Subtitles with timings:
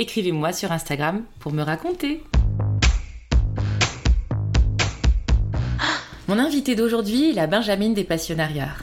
[0.00, 2.22] Écrivez-moi sur Instagram pour me raconter.
[6.26, 8.76] Mon invitée d'aujourd'hui est la Benjamine des Passionnariats.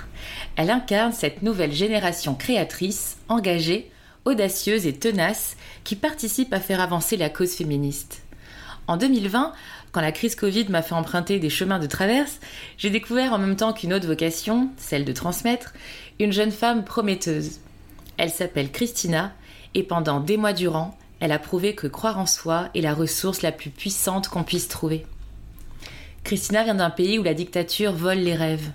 [0.58, 3.90] Elle incarne cette nouvelle génération créatrice, engagée,
[4.26, 8.22] audacieuse et tenace qui participe à faire avancer la cause féministe.
[8.86, 9.54] En 2020,
[9.94, 12.40] quand la crise Covid m'a fait emprunter des chemins de traverse,
[12.78, 15.74] j'ai découvert en même temps qu'une autre vocation, celle de transmettre,
[16.20, 17.58] une jeune femme prometteuse.
[18.18, 19.34] Elle s'appelle Christina
[19.74, 23.42] et pendant des mois durant, elle a prouvé que croire en soi est la ressource
[23.42, 25.06] la plus puissante qu'on puisse trouver.
[26.24, 28.72] Christina vient d'un pays où la dictature vole les rêves.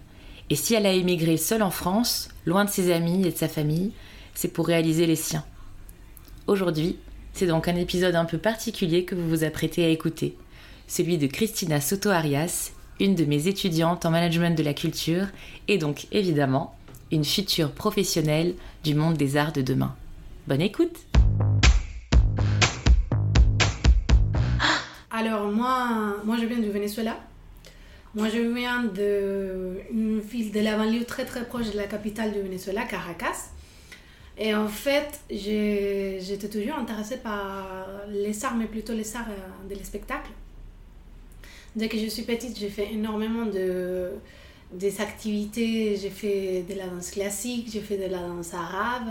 [0.50, 3.48] Et si elle a émigré seule en France, loin de ses amis et de sa
[3.48, 3.92] famille,
[4.34, 5.44] c'est pour réaliser les siens.
[6.46, 6.96] Aujourd'hui,
[7.32, 10.36] c'est donc un épisode un peu particulier que vous vous apprêtez à écouter,
[10.88, 15.26] celui de Christina Soto Arias, une de mes étudiantes en management de la culture
[15.68, 16.74] et donc évidemment
[17.10, 19.94] une future professionnelle du monde des arts de demain.
[20.46, 21.11] Bonne écoute
[25.52, 27.16] moi, moi je viens du Venezuela.
[28.14, 32.40] Moi, je viens d'une ville de la banlieue très très proche de la capitale du
[32.40, 33.50] Venezuela, Caracas.
[34.36, 39.82] Et en fait, j'étais toujours intéressée par les arts, mais plutôt les arts euh, de
[39.82, 40.30] spectacle.
[41.74, 44.10] Dès que je suis petite, j'ai fait énormément de
[44.72, 45.96] des activités.
[45.96, 49.08] J'ai fait de la danse classique, j'ai fait de la danse arabe.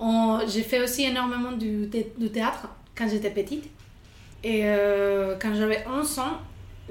[0.00, 3.64] Euh, j'ai fait aussi énormément du, du théâtre quand j'étais petite.
[4.44, 6.38] Et euh, quand j'avais 11 ans,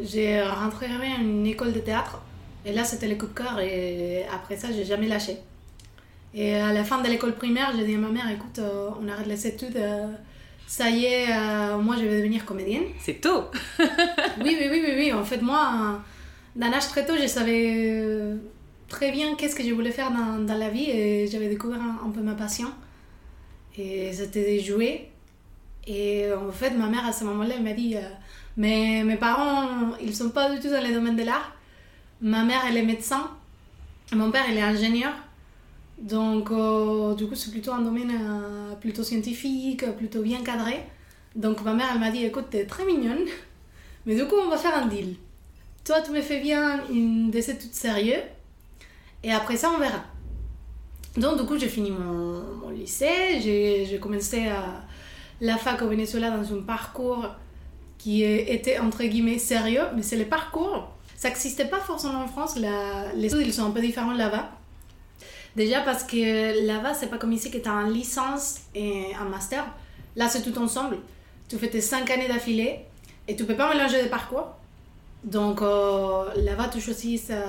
[0.01, 2.21] j'ai rentré à une école de théâtre.
[2.65, 3.59] Et là, c'était le coup de cœur.
[3.59, 5.37] Et après ça, j'ai jamais lâché.
[6.33, 9.07] Et à la fin de l'école primaire, j'ai dit à ma mère écoute, euh, on
[9.07, 9.77] arrête les études.
[9.77, 10.07] Euh,
[10.67, 12.83] ça y est, euh, moi, je vais devenir comédienne.
[12.99, 13.45] C'est tôt
[13.79, 15.13] oui, oui, oui, oui, oui.
[15.13, 16.01] En fait, moi,
[16.55, 18.03] d'un âge très tôt, je savais
[18.89, 20.89] très bien qu'est-ce que je voulais faire dans, dans la vie.
[20.89, 22.67] Et j'avais découvert un, peu ma passion.
[23.77, 25.09] Et c'était de jouer.
[25.87, 27.95] Et en fait, ma mère, à ce moment-là, elle m'a dit
[28.57, 31.55] mais mes parents, ils sont pas du tout dans le domaine de l'art.
[32.21, 33.29] Ma mère, elle est médecin.
[34.11, 35.13] Mon père, il est ingénieur.
[35.99, 40.83] Donc, euh, du coup, c'est plutôt un domaine euh, plutôt scientifique, plutôt bien cadré.
[41.35, 43.25] Donc, ma mère, elle m'a dit écoute, t'es très mignonne,
[44.07, 45.15] mais du coup, on va faire un deal.
[45.83, 48.21] Toi, tu me fais bien une décès toute sérieux,
[49.23, 50.03] et après ça, on verra.
[51.15, 54.83] Donc, du coup, j'ai fini mon lycée, j'ai commencé à
[55.41, 57.27] la fac au Venezuela dans un parcours
[57.97, 60.89] qui était entre guillemets sérieux, mais c'est le parcours.
[61.15, 62.57] Ça n'existait pas forcément en France.
[63.15, 64.51] Les études, ils sont un peu différents là-bas.
[65.55, 69.25] Déjà parce que là-bas, c'est pas comme ici que tu as une licence et un
[69.25, 69.65] master.
[70.15, 70.99] Là, c'est tout ensemble.
[71.49, 72.81] Tu fais tes cinq années d'affilée
[73.27, 74.47] et tu peux pas mélanger des parcours.
[75.23, 77.43] Donc euh, là-bas, tu choisis euh,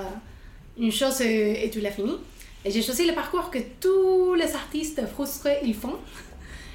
[0.79, 2.17] une chose et, et tu l'as fini.
[2.65, 5.95] Et j'ai choisi le parcours que tous les artistes frustrés ils font.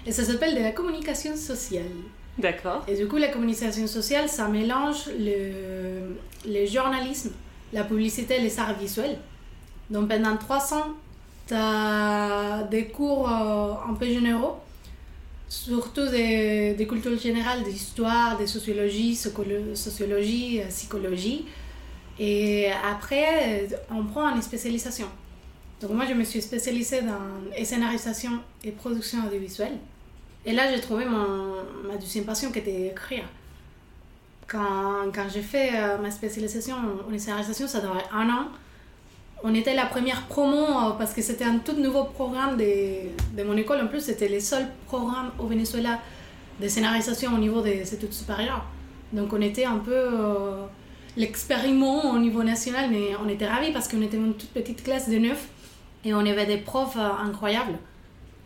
[0.07, 1.85] Et ça s'appelle de la communication sociale.
[2.39, 2.85] D'accord.
[2.89, 6.17] Et du coup, la communication sociale, ça mélange le,
[6.47, 7.33] le journalisme,
[7.73, 9.19] la publicité et les arts visuels.
[9.91, 10.89] Donc pendant trois ans,
[11.47, 14.57] tu as des cours euh, un peu généraux,
[15.49, 21.45] surtout des, des cultures générales, d'histoire, de sociologie, sociologie, euh, psychologie.
[22.19, 25.07] Et après, on prend une spécialisation.
[25.81, 29.77] Donc moi, je me suis spécialisée dans scénarisation et production audiovisuelle.
[30.47, 31.55] Et là, j'ai trouvé mon,
[31.89, 33.25] ma deuxième passion qui était écrire.
[34.47, 38.49] Quand, quand j'ai fait euh, ma spécialisation en scénarisation, ça durait un an.
[39.43, 43.43] On était la première promo euh, parce que c'était un tout nouveau programme de, de
[43.43, 43.81] mon école.
[43.81, 45.99] En plus, c'était le seul programme au Venezuela
[46.61, 48.65] de scénarisation au niveau des études supérieures.
[49.13, 50.67] Donc on était un peu euh,
[51.17, 55.09] l'expériment au niveau national, mais on était ravis parce qu'on était une toute petite classe
[55.09, 55.49] de neuf
[56.05, 57.79] et on avait des profs incroyables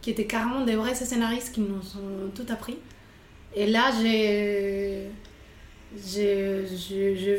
[0.00, 2.78] qui étaient carrément des vrais scénaristes qui nous ont tout appris.
[3.54, 5.10] Et là, j'ai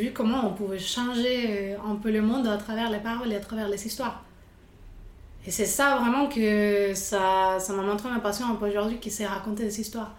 [0.01, 3.39] vu comment on pouvait changer un peu le monde à travers les paroles et à
[3.39, 4.23] travers les histoires.
[5.45, 9.25] Et c'est ça vraiment que ça m'a montré ma passion un peu aujourd'hui, qui c'est
[9.25, 10.15] raconter des histoires.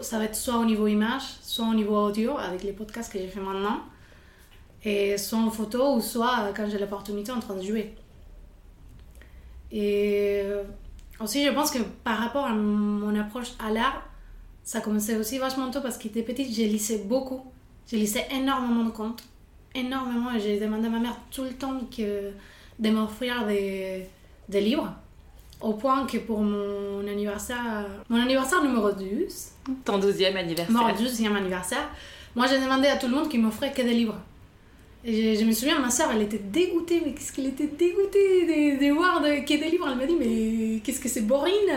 [0.00, 3.18] Ça va être soit au niveau image, soit au niveau audio, avec les podcasts que
[3.18, 3.80] j'ai fait maintenant,
[4.84, 7.94] et soit en photo, ou soit quand j'ai l'opportunité en train de jouer.
[9.70, 10.42] Et
[11.20, 14.02] aussi, je pense que par rapport à mon approche à l'art,
[14.62, 17.40] ça commençait aussi vachement tôt parce qu'il était petite, je lisais beaucoup.
[17.90, 19.22] Je lisais énormément de contes.
[19.74, 20.32] Énormément.
[20.34, 22.30] Et j'ai demandé à ma mère tout le temps que,
[22.78, 24.06] de m'offrir des,
[24.48, 24.92] des livres.
[25.60, 29.48] Au point que pour mon anniversaire, mon anniversaire numéro 12,
[29.84, 30.70] Ton 12e anniversaire.
[30.70, 31.88] mon 12e anniversaire,
[32.34, 34.18] moi j'ai demandé à tout le monde qu'il m'offrait que des livres.
[35.02, 38.76] Et je, je me souviens, ma soeur, elle était dégoûtée, mais qu'est-ce qu'elle était dégoûtée
[38.78, 39.88] de, de voir de, que des livres.
[39.90, 40.26] Elle m'a dit, mais
[40.80, 41.68] qu'est-ce que c'est boring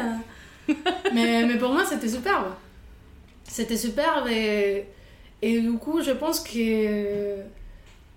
[1.14, 2.54] mais, mais pour moi, c'était superbe.
[3.44, 4.86] C'était superbe et,
[5.42, 7.38] et du coup, je pense que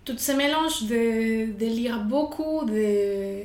[0.04, 3.42] tout ce mélange de, de lire beaucoup, de,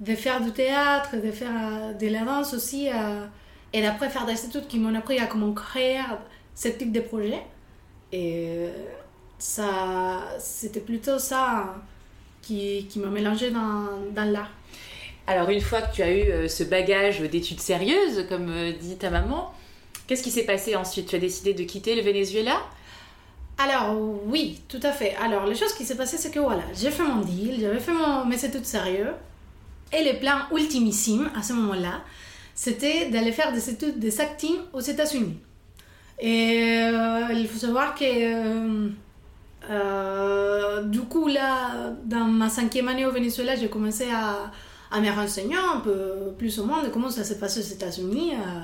[0.00, 3.26] de faire du théâtre, de faire de la danse aussi, euh,
[3.72, 6.00] et d'après faire des études qui m'ont appris à comment créer
[6.54, 7.42] ce type de projet.
[8.12, 8.68] Et
[9.38, 11.74] ça, c'était plutôt ça
[12.40, 14.50] qui, qui m'a mélangé dans, dans l'art.
[15.28, 18.96] Alors une fois que tu as eu euh, ce bagage d'études sérieuses, comme euh, dit
[18.96, 19.52] ta maman,
[20.06, 21.06] qu'est-ce qui s'est passé ensuite?
[21.06, 22.62] Tu as décidé de quitter le Venezuela?
[23.58, 23.94] Alors
[24.24, 25.14] oui, tout à fait.
[25.16, 27.92] Alors les choses qui s'est passé, c'est que voilà, j'ai fait mon deal, j'avais fait
[27.92, 29.10] mon, mes études sérieux,
[29.92, 32.00] et le plan ultimissime à ce moment-là,
[32.54, 35.36] c'était d'aller faire des études de acting aux États-Unis.
[36.20, 38.88] Et euh, il faut savoir que
[40.84, 44.50] du coup là, dans ma cinquième année au Venezuela, j'ai commencé à,
[44.90, 48.32] à me renseigner un peu plus au moins de comment ça s'est passé aux États-Unis
[48.32, 48.60] euh,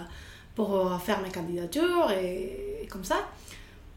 [0.54, 3.16] pour euh, faire mes candidatures et, comme ça.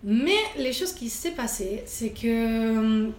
[0.03, 3.09] Mais les choses qui s'est passé, c'est que euh,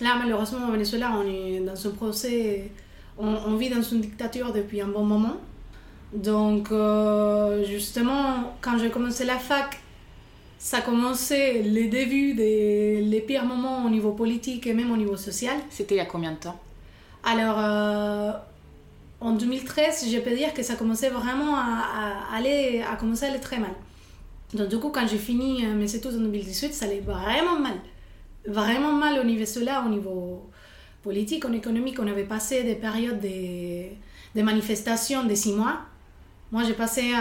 [0.00, 2.70] là, malheureusement, au Venezuela, on est dans un procès,
[3.18, 5.36] on, vit dans une dictature depuis un bon moment.
[6.12, 6.72] Donc,
[7.68, 9.80] justement, quand j'ai commencé la fac,
[10.58, 15.16] ça commençait les débuts des les pires moments au niveau politique et même au niveau
[15.16, 15.56] social.
[15.70, 16.58] C'était il y a combien de temps?
[17.24, 18.32] Alors, euh,
[19.20, 23.40] en 2013, je peux dire que ça commençait vraiment à, aller, à commencer à aller
[23.40, 23.72] très mal.
[24.54, 27.76] Donc, du coup, quand j'ai fini euh, mes études en 2018, ça allait vraiment mal.
[28.46, 30.50] Vraiment mal au niveau cela, au niveau
[31.02, 31.98] politique, en économique.
[32.00, 35.80] On avait passé des périodes de, manifestations de six mois.
[36.50, 37.12] Moi, j'ai passé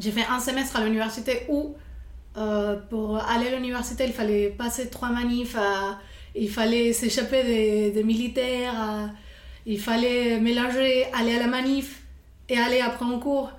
[0.00, 1.74] j'ai fait un semestre à l'université où,
[2.36, 5.56] euh, pour aller à l'université, il fallait passer trois manifs,
[6.34, 9.10] il fallait s'échapper des, militaires,
[9.66, 12.02] il fallait mélanger, aller à la manif
[12.48, 13.50] et aller après en cours.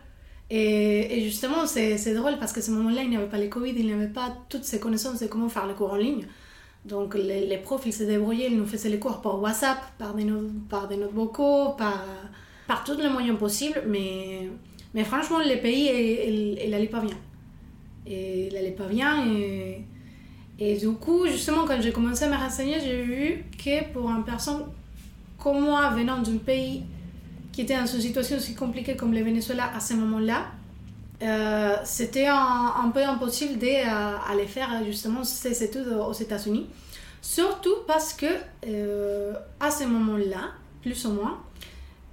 [0.49, 3.73] Et, et justement, c'est drôle parce que ce moment-là, il n'y avait pas les Covid,
[3.75, 6.25] il n'y avait pas toutes ces connaissances de comment faire les cours en ligne.
[6.85, 10.23] Donc les, profs, ils se débrouillaient, ils nous faisaient les cours par WhatsApp, par des,
[10.23, 10.97] no- par des
[11.77, 12.05] par,
[12.67, 13.81] par tous les moyens possibles.
[13.87, 14.47] Mais,
[14.93, 17.17] mais franchement, le pays, il, il, il allait pas bien.
[18.05, 19.25] Et il allait pas bien.
[19.35, 19.81] Et,
[20.59, 24.23] et du coup, justement, quand j'ai commencé à me renseigner, j'ai vu que pour une
[24.23, 24.65] personne
[25.45, 26.81] comme moi, venant d'un pays
[27.51, 30.47] qui était dans une situation aussi compliquée comme le Venezuela à ce moment-là,
[31.21, 36.65] euh, c'était un, peu impossible d'aller faire justement ces études aux États-Unis.
[37.21, 38.25] Surtout parce que
[38.67, 40.49] euh, à ce moment-là,
[40.81, 41.37] plus ou moins,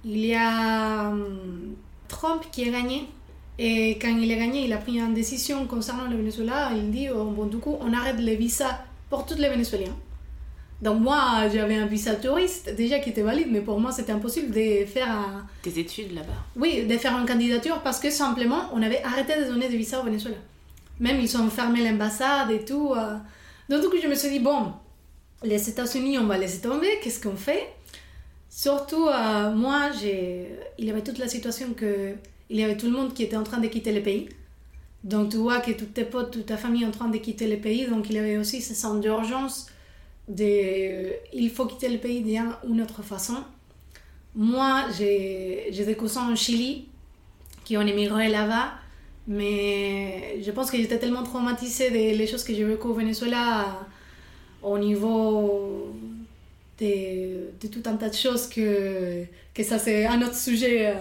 [0.05, 1.73] il y a hum,
[2.07, 3.09] Trump qui a gagné.
[3.57, 6.69] Et quand il a gagné, il a pris une décision concernant le Venezuela.
[6.75, 8.77] Il dit oh, bon, du coup, on arrête les visas
[9.09, 9.95] pour tous les Vénézuéliens.
[10.81, 14.51] Donc, moi, j'avais un visa touriste déjà qui était valide, mais pour moi, c'était impossible
[14.51, 18.81] de faire un, Tes études là-bas oui, de faire une candidature parce que simplement, on
[18.81, 20.37] avait arrêté de donner des visas au Venezuela.
[20.99, 22.93] Même ils ont fermé l'ambassade et tout.
[22.93, 23.15] euh.
[23.69, 24.73] Donc, du coup, je me suis dit, bon,
[25.43, 27.67] les États-Unis, on va laisser tomber, qu'est-ce qu'on fait?
[28.49, 29.89] Surtout, euh, moi,
[30.77, 32.13] il y avait toute la situation que
[32.49, 34.29] il y avait tout le monde qui était en train de quitter le pays.
[35.03, 37.47] Donc, tu vois que tous tes potes, toute ta famille est en train de quitter
[37.47, 37.87] le pays.
[37.87, 39.67] Donc, il y avait aussi ce sens d'urgence
[40.27, 41.13] de...
[41.33, 43.43] Il faut quitter le pays d'une autre façon.
[44.35, 46.87] Moi, j'ai des cousins en Chili
[47.63, 48.73] qui ont émigré là-bas,
[49.27, 53.79] mais je pense que j'étais tellement traumatisée des choses que j'ai vécues au Venezuela
[54.61, 55.93] au niveau
[56.79, 60.93] de, de tout un tas de choses que, que ça c'est un autre sujet euh,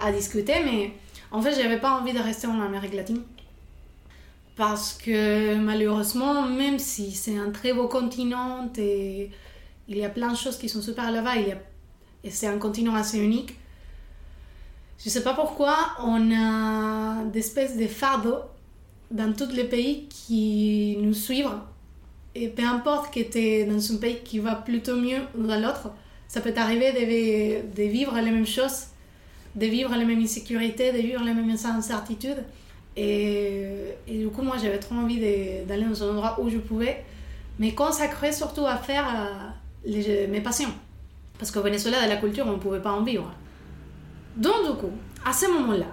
[0.00, 0.92] à discuter, mais
[1.30, 3.22] en fait, j'avais pas envie de rester en Amérique latine.
[4.58, 9.30] Parce que malheureusement, même si c'est un très beau continent et
[9.86, 11.36] il y a plein de choses qui sont super là-bas,
[12.24, 13.56] et c'est un continent assez unique.
[14.98, 18.40] Je sais pas pourquoi on a des espèces de fardeaux
[19.12, 21.60] dans tous les pays qui nous suivent.
[22.34, 25.60] Et peu importe que tu es dans un pays qui va plutôt mieux ou dans
[25.60, 25.92] l'autre,
[26.26, 28.86] ça peut t'arriver de, de vivre les mêmes choses,
[29.54, 32.42] de vivre les mêmes insécurités, de vivre les mêmes incertitudes.
[33.00, 37.04] Et, du coup, moi, j'avais trop envie d'aller dans un endroit où je pouvais
[37.58, 39.06] me consacrer surtout à faire
[39.86, 40.72] euh, mes passions.
[41.38, 43.32] Parce qu'au Venezuela, de la culture, on ne pouvait pas en vivre.
[44.36, 44.90] Donc, du coup,
[45.24, 45.86] à ce moment-là,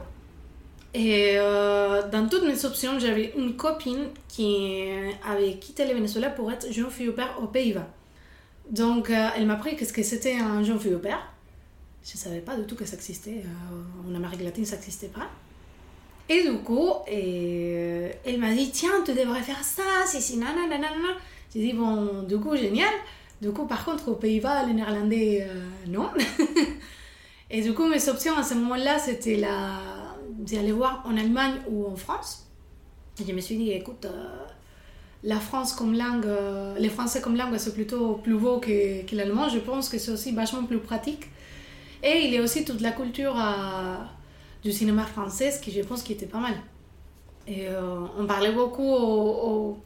[0.95, 4.85] Et euh, dans toutes mes options, j'avais une copine qui
[5.29, 7.88] avait quitté le Venezuela pour être jeune fille au père aux Pays-Bas.
[8.69, 11.19] Donc, euh, elle m'a appris qu'est-ce que c'était un jeune fille au père.
[12.03, 13.43] Je ne savais pas du tout que ça existait.
[13.43, 15.27] Euh, en Amérique latine, ça n'existait pas.
[16.27, 20.88] Et du coup, et, elle m'a dit Tiens, tu devrais faire ça, si, si, nanana.
[21.53, 22.94] J'ai dit Bon, du coup, génial.
[23.41, 25.48] Du coup, par contre, aux Pays-Bas, le néerlandais,
[25.88, 26.10] non.
[27.50, 29.79] et du coup, mes options à ce moment-là, c'était la
[30.29, 32.48] d'aller voir en Allemagne ou en France.
[33.20, 34.46] Et je me suis dit, écoute, euh,
[35.24, 39.15] la France comme langue, euh, les Français comme langue, c'est plutôt plus beau que, que
[39.15, 39.50] l'allemand.
[39.50, 41.27] Je pense que c'est aussi vachement plus pratique.
[42.03, 43.96] Et il y a aussi toute la culture euh,
[44.65, 46.55] du cinéma français, qui je pense qui était pas mal.
[47.48, 47.67] Et
[48.19, 49.77] on parlait beaucoup au,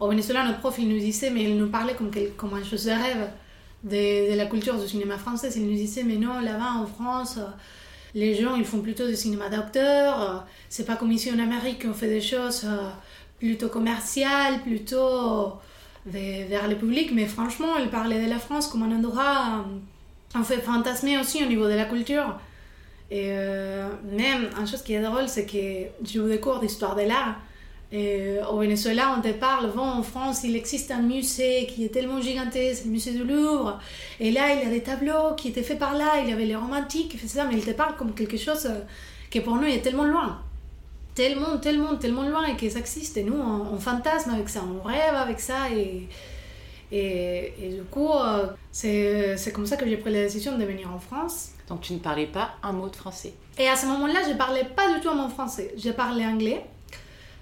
[0.00, 2.84] au, Venezuela, notre prof, il nous disait, mais il nous parlait comme, comme une chose
[2.84, 3.30] de rêve
[3.84, 5.50] de, de, la culture du cinéma français.
[5.54, 7.38] Il nous disait, mais non, là-bas en France,
[8.14, 10.20] les gens ils font plutôt du cinéma d'auteur.
[10.20, 10.38] Euh,
[10.68, 12.88] c'est pas comme ici en Amérique, on fait des choses euh,
[13.38, 15.54] plutôt commerciales, plutôt
[16.06, 17.10] vers, le public.
[17.12, 19.64] Mais franchement, elle parlait de la France comme un endroit
[20.34, 22.38] en euh, fait fantasmé aussi au niveau de la culture.
[23.10, 25.52] Et même, une chose qui est drôle, c'est que
[26.04, 27.36] j'ai eu des cours d'histoire de l'art.
[27.92, 31.90] Et au Venezuela, on te parle, bon, en France, il existe un musée qui est
[31.90, 33.78] tellement gigantesque, le musée du Louvre.
[34.18, 36.44] Et là, il y a des tableaux qui étaient faits par là, il y avait
[36.44, 37.16] les romantiques
[37.48, 38.80] mais il te parle comme quelque chose euh,
[39.30, 40.40] qui pour nous est tellement loin.
[41.14, 43.16] Tellement, tellement, tellement loin et que ça existe.
[43.16, 45.70] Et nous, on, fantasme avec ça, on rêve avec ça.
[45.70, 46.08] Et,
[46.90, 50.92] et, et du coup, euh, c'est comme ça que j'ai pris la décision de venir
[50.92, 51.50] en France.
[51.68, 54.64] Donc tu ne parlais pas un mot de français Et à ce moment-là, je parlais
[54.64, 55.74] pas du tout mot français.
[55.76, 56.64] Je parlais anglais.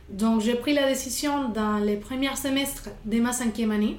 [0.08, 3.98] Donc j'ai pris la décision dans les premiers semestres de ma cinquième année.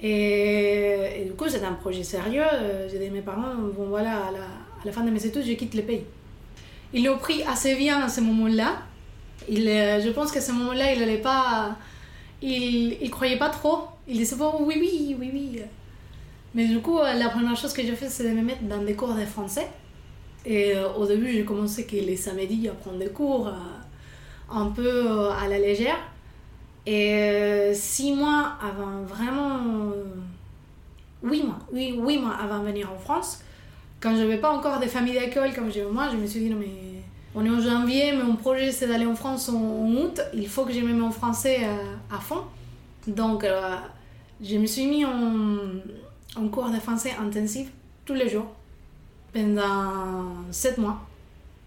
[0.00, 2.42] Et, du coup, c'était un projet sérieux.
[2.52, 5.52] Euh, j'ai dit à mes parents, bon voilà, à la, fin de mes études, je
[5.52, 6.04] quitte le pays.
[6.92, 8.82] Ils l'ont pris assez bien à ce moment-là.
[9.50, 11.76] Euh, je pense qu'à ce moment-là, il n'allait pas...
[12.42, 13.88] Il ne croyait pas trop.
[14.06, 15.62] Il disait, bon, oui, oui, oui, oui.
[16.54, 18.94] Mais du coup, la première chose que j'ai fait, c'est de me mettre dans des
[18.94, 19.66] cours de français.
[20.46, 23.50] Et euh, au début, j'ai commencé que les samedis à prendre des cours
[24.50, 25.98] un peu euh, à la légère.
[26.86, 29.56] Et euh, six mois avant vraiment.
[29.92, 30.04] Euh,
[31.22, 33.40] huit mois, oui, huit mois avant de venir en France,
[34.00, 36.50] quand je n'avais pas encore de famille d'accueil comme j'ai moi, je me suis dit
[36.50, 36.68] non mais
[37.34, 40.66] on est en janvier, mais mon projet c'est d'aller en France en, août, il faut
[40.66, 41.60] que je me mette en français
[42.10, 42.42] à, fond.
[43.06, 43.46] Donc
[44.42, 45.56] je me suis mis en,
[46.36, 47.68] en cours de français intensif
[48.04, 48.46] tous les jours
[49.32, 51.00] pendant sept mois.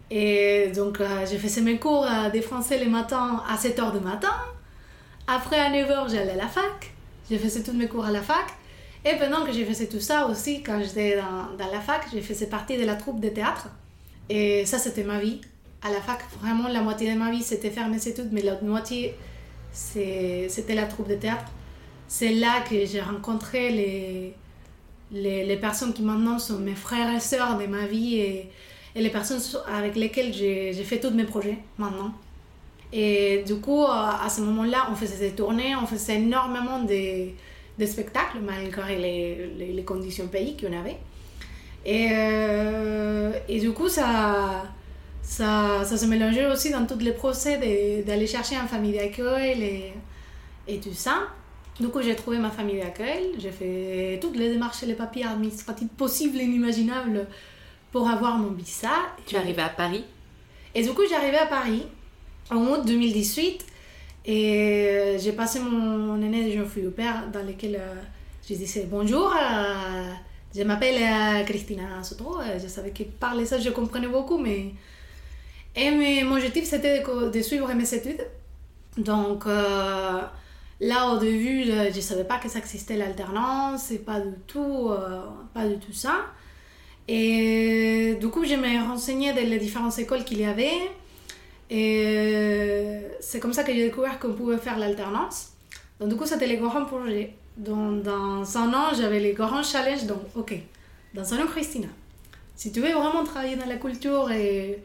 [0.09, 3.99] Et donc, euh, j'ai fait mes cours euh, des français les matins à 7h du
[3.99, 4.33] matin.
[5.27, 6.93] Après, à 9h, j'allais à la fac.
[7.29, 8.45] J'ai fait tous mes cours à la fac.
[9.03, 12.45] Et pendant que j'ai fait tout ça aussi, quand j'étais dans, la fac, j'ai fait
[12.45, 13.67] partie de la troupe de théâtre.
[14.29, 15.41] Et ça, c'était ma vie.
[15.81, 18.63] À la fac, vraiment, la moitié de ma vie, c'était faire mes études, mais l'autre
[18.63, 19.13] moitié,
[19.71, 21.51] c'était la troupe de théâtre.
[22.07, 24.33] C'est là que j'ai rencontré les,
[25.11, 28.15] les, les, personnes qui maintenant sont mes frères et sœurs de ma vie.
[28.17, 28.49] Et,
[28.97, 29.39] et les personnes
[29.71, 32.11] avec lesquelles j'ai fait tous mes projets maintenant.
[32.91, 37.27] Et du coup, à ce moment-là, on faisait des tournées, on faisait énormément de,
[37.77, 40.97] de spectacles, malgré les, les, conditions pays qu'on avait.
[41.85, 44.63] Et, euh, et, du coup, ça,
[45.21, 47.57] ça, ça, se mélangeait aussi dans tous les procès
[48.03, 49.93] d'aller chercher une famille d'accueil et,
[50.67, 51.27] et tout ça.
[51.79, 55.25] Du coup, j'ai trouvé ma famille d'accueil, j'ai fait toutes les démarches et les papiers
[55.25, 57.27] administratifs possibles et inimaginables
[57.91, 58.89] pour avoir mon visa.
[59.27, 60.03] Tu es arrivée à Paris?
[60.73, 61.83] Et du coup, j'arrivais à Paris
[62.49, 63.63] en août 2018
[64.25, 67.93] et euh, j'ai passé mon, année de jeune fille au père dans lequel euh,
[68.47, 69.31] je disais bonjour.
[69.31, 70.11] Euh,
[70.55, 72.39] je m'appelle Christina Soto.
[72.59, 74.73] je savais que parler ça, je comprenais beaucoup, mais.
[75.75, 78.25] Et mais mon objectif, c'était de, suivre mes études.
[78.97, 79.45] Donc.
[80.79, 84.91] Là, au début, je ne savais pas que ça existait l'alternance, et pas du tout,
[85.53, 86.27] pas du tout ça.
[87.07, 90.91] Et du coup, je me renseignais dans les différentes écoles qu'il y avait.
[91.69, 95.53] Et c'est comme ça que j'ai découvert qu'on pouvait faire l'alternance.
[95.99, 97.33] Donc, du coup, c'était les grands projets.
[97.57, 100.05] Donc, dans un an, j'avais les grands challenges.
[100.05, 100.53] Donc, ok,
[101.13, 101.87] dans un an, Christina,
[102.55, 104.83] si tu veux vraiment travailler dans la culture et,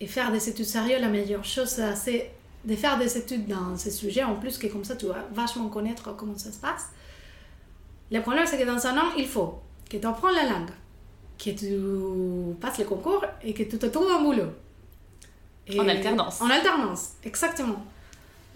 [0.00, 2.30] et faire des études sérieuses, la meilleure chose, c'est
[2.64, 4.24] de faire des études dans ces sujets.
[4.24, 6.90] En plus, que comme ça, tu vas vachement connaître comment ça se passe.
[8.10, 10.70] Le problème, c'est que dans un an, il faut que tu apprennes la langue
[11.38, 14.50] que tu passes le concours et que tu te trouves un boulot.
[15.78, 16.40] en alternance.
[16.40, 17.84] En alternance, exactement.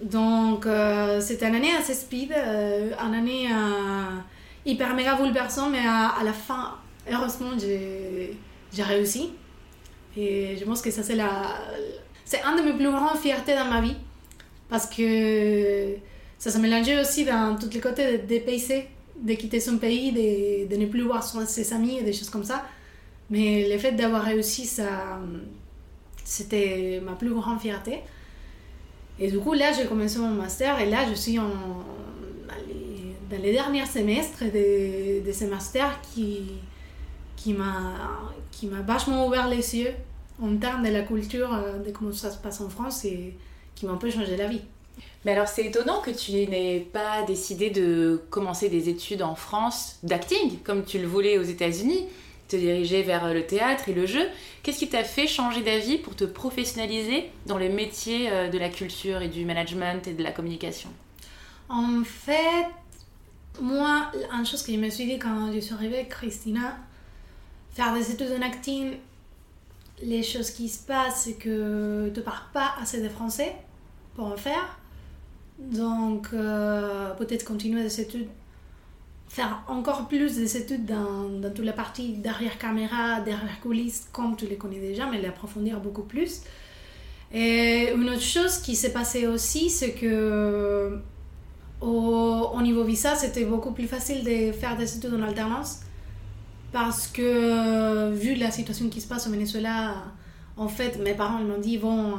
[0.03, 4.19] Donc, euh, c'était une année assez speed, euh, une année euh,
[4.67, 6.75] hyper méga bouleversante, mais à, la fin,
[7.11, 9.31] heureusement, j'ai réussi.
[10.17, 11.43] Et je pense que ça, c'est la,
[12.33, 13.97] c'est un de mes plus grandes fiertés dans ma vie.
[14.71, 15.97] Parce que
[16.39, 18.89] ça se mélangeait aussi dans tous les côtés de dépaysé,
[19.21, 22.45] de quitter son pays, de, de ne plus voir ses amis et des choses comme
[22.45, 22.65] ça.
[23.29, 25.21] Mais le fait d'avoir réussi, ça,
[26.25, 28.01] c'était ma plus grande fierté.
[29.21, 31.51] Et du coup, là, j'ai commencé mon master et là, je suis en,
[33.31, 36.53] dans, les, derniers semestres de, de ce master qui,
[37.37, 39.95] qui m'a vachement ouvert les yeux
[40.43, 43.35] en termes de la culture, euh, de comment ça se passe en France et
[43.75, 44.63] qui m'a un peu changé la vie.
[45.25, 49.99] Mais alors c'est étonnant que tu n'aies pas décidé de commencer des études en France
[50.03, 52.07] d'acting comme tu le voulais aux États-Unis,
[52.49, 54.27] te diriger vers le théâtre et le jeu.
[54.63, 58.69] Qu'est-ce qui t'a fait changer d'avis pour te professionnaliser dans les métiers euh, de la
[58.69, 60.91] culture et du management et de la communication?
[61.69, 62.67] En fait,
[63.61, 66.77] moi, une chose que je me suis dit quand je suis arrivée avec Christina,
[67.75, 68.97] faire des études en acting,
[70.03, 73.55] les choses qui se passent, c'est que tu parles pas assez de français
[74.15, 74.79] pour en faire.
[75.59, 78.29] Donc, euh, peut-être continuer des études,
[79.29, 84.37] faire encore plus des études dans, dans toute la partie derrière caméra, derrière coulisses, comme
[84.37, 86.43] tu les connais déjà, mais l'approfondir beaucoup plus.
[87.33, 90.99] Et une autre chose qui s'est passée aussi, c'est que
[91.81, 95.81] au, niveau visa, c'était beaucoup plus facile de faire des études en alternance
[96.73, 100.05] parce que euh, vu la situation qui se passe au Venezuela,
[100.57, 102.15] en fait, mes parents m'ont dit bon,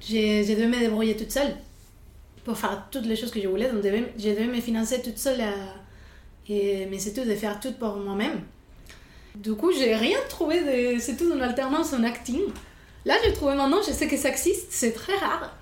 [0.00, 1.56] j'ai dû me débrouiller toute seule
[2.44, 3.82] pour faire toutes les choses que je voulais, donc
[4.16, 5.66] j'ai dû me financer toute seule euh,
[6.48, 8.40] et mes études de faire tout pour moi-même.
[9.34, 12.42] Du coup, j'ai rien trouvé de c'est tout en alternance en acting.
[13.04, 15.56] Là, j'ai trouvé maintenant, je sais que ça existe, c'est très rare.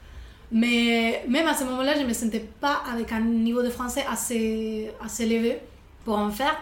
[0.50, 4.04] Mais même à ce moment-là, je ne me sentais pas avec un niveau de français
[4.06, 5.58] assez, assez élevé
[6.04, 6.54] pour en faire.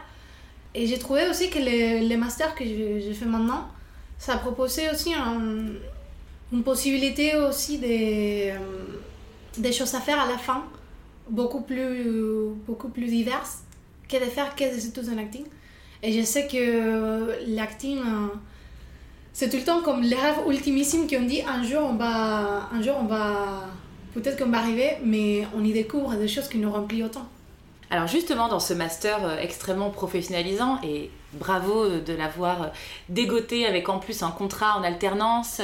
[0.75, 3.69] Et j'ai trouvé aussi que les, les masters que j'ai fait maintenant,
[4.19, 5.12] ça proposait aussi
[6.53, 9.00] une possibilité aussi des, euh,
[9.59, 10.65] des choses à faire à la fin,
[11.28, 12.04] beaucoup plus,
[12.67, 13.61] beaucoup plus diverses
[14.09, 15.45] que de faire que des études en acting.
[16.02, 18.28] Et je sais que l'acting, euh,
[19.33, 22.83] c'est tout le temps comme les rêves ultimissimes qu'on dit un jour on va, un
[22.83, 23.67] jour on va,
[24.15, 27.28] peut-être qu'on va arriver, mais on y découvre des choses qui nous remplissent autant.
[27.93, 32.67] Alors justement, dans ce master euh, extrêmement professionnalisant, et bravo euh, de l'avoir euh,
[33.09, 35.61] dégoté avec en plus un contrat en alternance,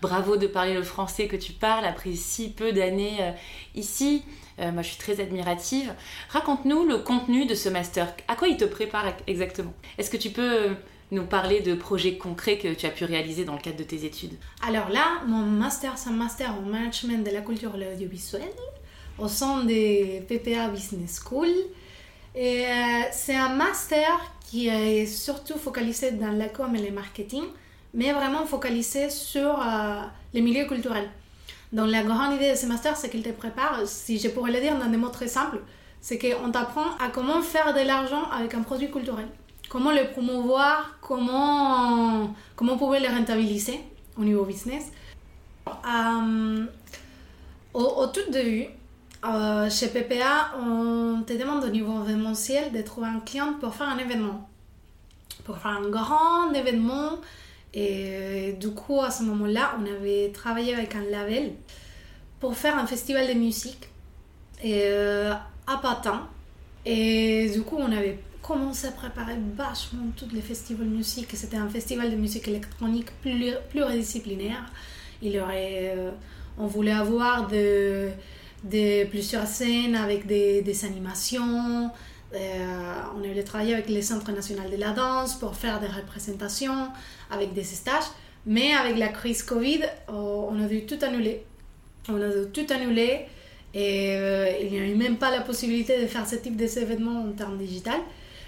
[0.00, 3.34] bravo de parler le français que tu parles après si peu d'années
[3.74, 4.22] ici.
[4.58, 5.92] moi, je suis très admirative.
[6.30, 8.14] Raconte-nous le contenu de ce master.
[8.26, 9.74] À quoi il te prépare exactement?
[9.98, 10.70] Est-ce que tu peux
[11.10, 14.04] nous parler de projets concrets que tu as pu réaliser dans le cadre de tes
[14.04, 14.34] études?
[14.66, 18.85] Alors là, mon master, c'est un master en management de la culture et
[19.18, 21.48] au sein de PPA Business School.
[22.34, 24.08] Et euh, c'est un master
[24.42, 27.44] qui est surtout focalisé dans la com et le marketing,
[27.94, 30.02] mais vraiment focalisé sur euh,
[30.34, 31.08] les milieux culturels.
[31.72, 34.60] Donc la grande idée de ce master, c'est qu'il te prépare, si je pourrais le
[34.60, 35.58] dire dans des mots très simples,
[36.00, 39.26] c'est qu'on t'apprend à comment faire de l'argent avec un produit culturel.
[39.68, 43.80] Comment le promouvoir, comment, comment on pouvait le rentabiliser
[44.16, 44.92] au niveau business.
[45.66, 46.66] Euh,
[47.74, 48.68] au tout début,
[49.24, 53.88] euh, chez PPA, on te demande au niveau événementiel de trouver un client pour faire
[53.88, 54.48] un événement.
[55.44, 57.18] Pour faire un grand événement.
[57.74, 61.52] Et du coup, à ce moment-là, on avait travaillé avec un label
[62.40, 63.88] pour faire un festival de musique
[64.62, 65.32] et, euh,
[65.66, 66.28] à Patin.
[66.84, 71.28] Et du coup, on avait commencé à préparer vachement tous les festivals de musique.
[71.34, 73.08] C'était un festival de musique électronique
[73.70, 74.64] pluridisciplinaire.
[75.20, 76.10] Il aurait, euh,
[76.58, 78.10] on voulait avoir de
[78.64, 81.90] de plusieurs scènes avec des, des animations.
[82.34, 86.88] Euh, on a travaillé avec le Centre national de la danse pour faire des représentations,
[87.30, 88.04] avec des stages.
[88.46, 91.44] Mais avec la crise Covid, oh, on a dû tout annuler.
[92.08, 93.26] On a dû tout annuler
[93.74, 97.22] et euh, il n'y a eu même pas la possibilité de faire ce type d'événements
[97.22, 98.00] en termes digital.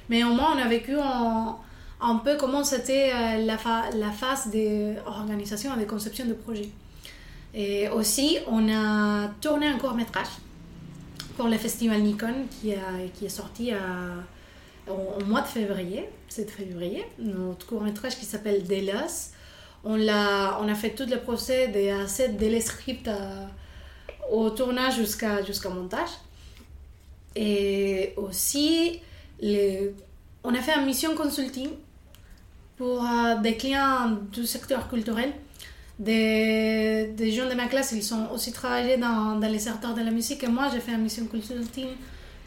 [0.09, 3.59] Mais au moins, on a vécu un peu comment c'était euh, la,
[3.95, 6.69] la phase d'organisation et de conception de projet.
[7.55, 10.29] Et aussi, on a tourné un court métrage
[11.37, 13.73] pour le festival Nikon qui, a, qui est sorti
[14.87, 17.05] au, mois de février, 7 février.
[17.19, 19.33] Notre court métrage qui s'appelle Delos.
[19.85, 23.09] On a, on a fait tout le procès de A dès le script
[24.31, 26.11] au tournage jusqu'à jusqu'au montage.
[27.35, 29.01] Et aussi,
[29.41, 29.95] les,
[30.45, 31.69] on a fait une mission consulting
[32.77, 35.33] pour euh, des clients du secteur culturel
[35.99, 40.03] des, des gens de ma classe, ils sont aussi travaillés dans, dans les secteurs de
[40.03, 40.45] la musique.
[40.45, 41.89] Et moi, j'ai fait une mission consulting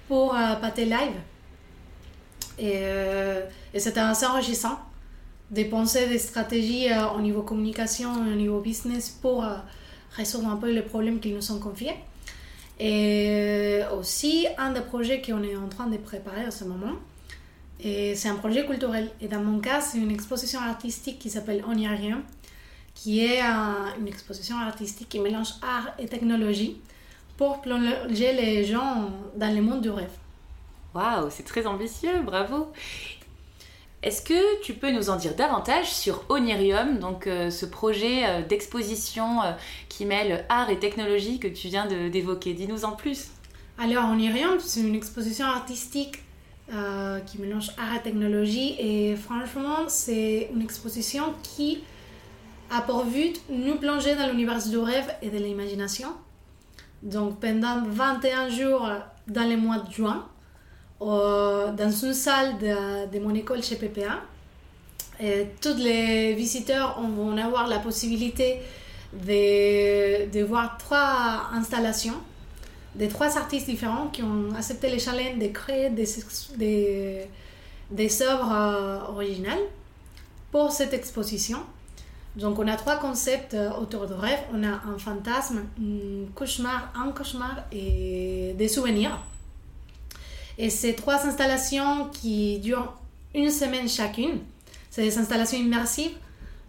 [0.08, 1.16] pour euh, Live.
[2.58, 4.80] Et, euh, et c'était assez enrichissant
[5.50, 9.46] de penser des stratégies au niveau communication au niveau business pour
[10.16, 11.96] résoudre un peu les problèmes qu'ils nous ont confiés.
[12.80, 16.94] Et aussi, un des projets qu'on est en train de préparer à ce moment,
[17.82, 19.10] c'est un projet culturel.
[19.20, 22.22] Et dans mon cas, c'est une exposition artistique qui s'appelle On y a rien,
[23.02, 26.78] qui est une exposition artistique qui mélange art et technologie
[27.36, 30.12] pour plonger les gens dans le monde du rêve.
[30.94, 32.72] Waouh, c'est très ambitieux, bravo.
[34.04, 38.42] Est-ce que tu peux nous en dire davantage sur Onirium, donc euh, ce projet euh,
[38.44, 39.52] d'exposition euh,
[39.90, 42.54] qui mêle art et technologie que tu viens d'évoquer?
[42.54, 43.30] Dis-nous en plus.
[43.80, 46.24] Alors Onirium, c'est une exposition artistique
[47.26, 51.80] qui mélange art et technologie et franchement, c'est une exposition qui
[52.72, 56.10] a pour but nous plonger dans l'univers du rêve et de l'imagination.
[57.04, 58.90] Donc pendant 21 jours
[59.28, 60.26] dans le mois de juin,
[61.00, 64.22] dans une salle de, mon école chez PPA,
[65.62, 68.60] tous les visiteurs vont avoir la possibilité
[69.14, 72.16] de, voir trois installations
[72.96, 76.06] de trois artistes différents qui ont accepté le challenge de créer des
[78.22, 79.62] œuvres euh, originales
[80.52, 81.60] pour cette exposition.
[82.36, 84.40] Donc on a trois concepts euh, autour de rêve.
[84.54, 89.20] On a un fantasme, un cauchemar, un cauchemar et des souvenirs.
[90.58, 92.94] Et ces trois installations qui durent
[93.34, 94.40] une semaine chacune,
[94.90, 96.16] c'est des installations immersives.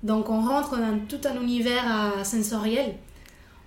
[0.03, 1.85] Donc on rentre dans tout un univers
[2.17, 2.95] euh, sensoriel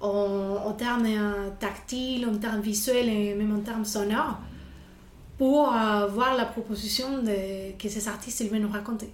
[0.02, 4.38] en, termes euh, tactiles, en termes visuels et même en termes sonores
[5.38, 5.66] pour
[6.14, 7.22] voir la proposition
[7.78, 9.10] que ces artistes veulent nous raconter.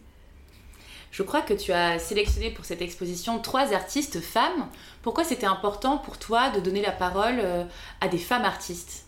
[1.11, 4.67] Je crois que tu as sélectionné pour cette exposition trois artistes femmes.
[5.01, 7.65] Pourquoi c'était important pour toi de donner la parole euh,
[7.99, 9.05] à des femmes artistes?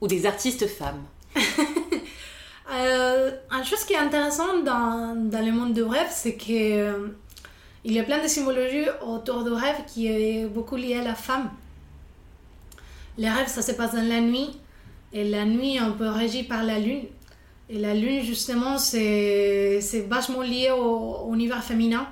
[0.00, 1.04] Ou des artistes femmes?
[2.70, 7.08] Euh, Une chose qui est intéressante dans, dans le monde du rêve, c'est que euh,
[7.82, 11.14] il y a plein de symbologies autour du rêve qui est beaucoup liée à la
[11.14, 11.48] femme.
[13.16, 14.50] Les rêves, ça se passe dans la nuit.
[15.14, 17.06] Et la nuit, on peut régir par la lune.
[17.70, 22.08] Et la lune, justement, c'est vachement lié au, univers féminin.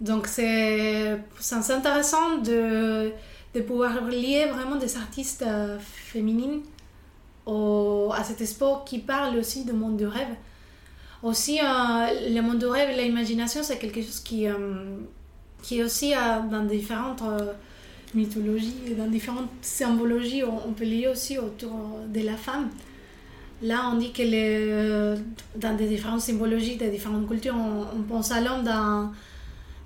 [0.00, 1.16] Donc, c'est
[1.70, 3.12] intéressant de,
[3.54, 6.62] de pouvoir lier vraiment des artistes euh, féminines
[7.46, 10.34] au, à cet expo qui parle aussi du monde du rêve.
[11.22, 11.64] Aussi, euh,
[12.28, 14.98] le monde du rêve et l'imagination, c'est quelque chose qui, euh,
[15.62, 16.12] qui est aussi
[16.50, 17.22] dans différentes
[18.12, 22.68] mythologies, dans différentes symbologies, on peut lier aussi autour de la femme.
[23.62, 25.14] Là, on dit que les,
[25.56, 29.12] dans des différentes symbologies, des différentes cultures, on, pense à l'homme dans,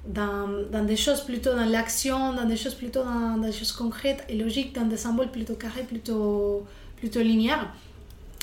[0.06, 4.24] dans, dans, des choses plutôt dans l'action, dans des choses plutôt dans, des choses concrètes
[4.28, 7.72] et logiques, dans des symboles plutôt carrés, plutôt, plutôt linéaires.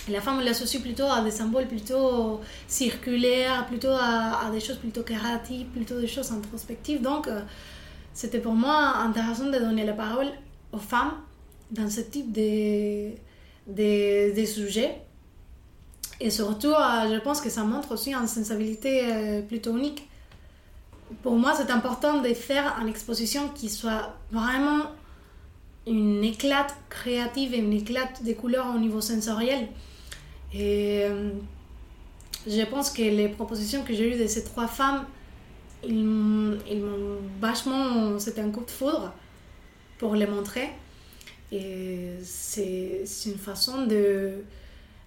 [0.09, 5.03] la femme, on l'associe plutôt à des symboles plutôt circulaires, plutôt à, des choses plutôt
[5.03, 7.01] créatives, plutôt des choses introspectives.
[7.01, 7.41] Donc, euh,
[8.13, 10.27] c'était pour moi intéressant de donner la parole
[10.71, 11.13] aux femmes
[11.71, 13.09] dans ce type de,
[13.67, 15.01] de, de sujets
[16.19, 20.07] et surtout, euh, je pense que ça montre aussi une sensibilité euh, plutôt unique.
[21.21, 24.85] Pour moi, c'est important de faire une exposition qui soit vraiment
[25.85, 29.67] une éclate créative et une éclate des couleurs au niveau sensoriel.
[30.53, 31.31] Et euh,
[32.47, 35.05] je pense que les propositions que j'ai eues de ces trois femmes,
[35.87, 36.57] ils m'ont
[37.41, 38.17] vachement.
[38.17, 39.13] C'était un coup de foudre
[39.99, 40.69] pour les montrer.
[41.51, 44.43] Et c'est une façon de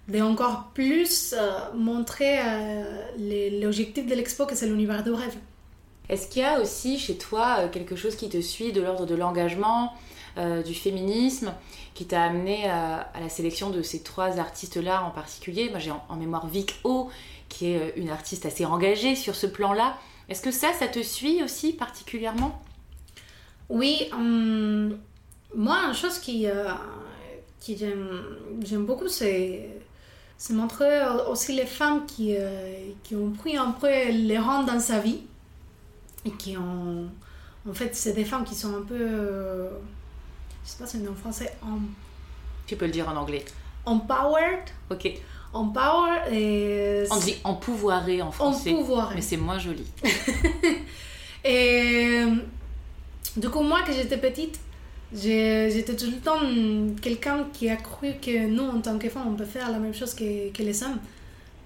[0.09, 5.35] de encore plus euh, montrer euh, l'objectif de l'expo que c'est l'univers de rêve.
[6.09, 9.05] Est-ce qu'il y a aussi chez toi euh, quelque chose qui te suit de l'ordre
[9.05, 9.93] de l'engagement,
[10.65, 11.53] du féminisme,
[11.95, 15.69] qui t'a amené à la sélection de ces trois artistes-là en particulier?
[15.69, 17.09] Moi j'ai en, mémoire Vic O,
[17.49, 19.97] qui est une artiste assez engagée sur ce plan-là.
[20.29, 22.61] Est-ce que ça, ça te suit aussi particulièrement?
[23.67, 24.97] Oui, hum,
[25.53, 26.47] moi, une chose qui,
[27.59, 29.67] qui j'aime beaucoup, c'est
[30.39, 34.79] c'est montrer aussi les femmes qui, euh, qui ont pris un peu les rangs dans
[34.79, 35.19] sa vie
[36.23, 37.09] et qui ont.
[37.69, 38.97] En fait, c'est des femmes qui sont un peu.
[38.97, 39.69] Euh,
[40.63, 41.53] je sais pas si c'est en français.
[42.65, 43.43] Tu peux le dire en anglais.
[43.85, 44.63] Empowered.
[44.89, 45.11] Ok.
[45.51, 47.03] Empowered et.
[47.11, 48.71] On dit empouvoiré en français.
[48.71, 49.15] Empouvoiré.
[49.15, 49.85] Mais c'est moins joli.
[51.43, 52.23] et.
[53.35, 54.57] Du coup, moi, que j'étais petite,
[55.11, 56.39] J'étais tout le temps
[57.01, 59.93] quelqu'un qui a cru que nous, en tant que femmes, on peut faire la même
[59.93, 60.99] chose que, que les hommes,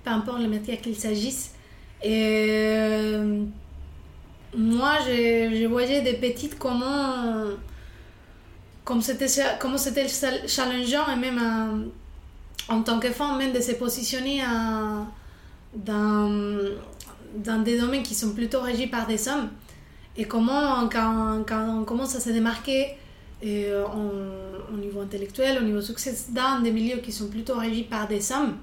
[0.04, 1.52] peu importe le métier qu'il s'agisse.
[2.02, 3.44] Et euh,
[4.56, 7.48] moi, je, voyais des petites comment,
[8.86, 9.28] comme c'était
[9.60, 11.92] comment challengeant et même
[12.70, 14.42] en, tant que femme, même de se positionner
[15.76, 16.28] dans,
[17.36, 19.50] dans des domaines qui sont plutôt régis par des hommes
[20.16, 22.96] et comment, quand, quand on commence à se démarquer
[23.46, 23.84] euh,
[24.74, 28.32] au niveau intellectuel, au niveau succès, dans des milieux qui sont plutôt régis par des
[28.32, 28.56] hommes,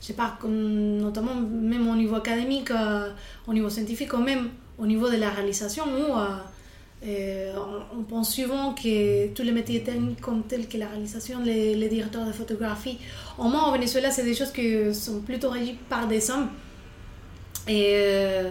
[0.00, 3.10] je sais pas, notamment même au niveau académique, euh,
[3.46, 6.18] au niveau scientifique, ou même au niveau de la réalisation, où
[7.06, 7.54] euh,
[7.96, 11.88] on, pense souvent que tous les métiers techniques comme tels que la réalisation, les, les
[11.88, 12.98] directeurs de photographie,
[13.38, 16.48] au moins au Venezuela, c'est des choses qui sont plutôt régies par des hommes.
[17.68, 18.42] Et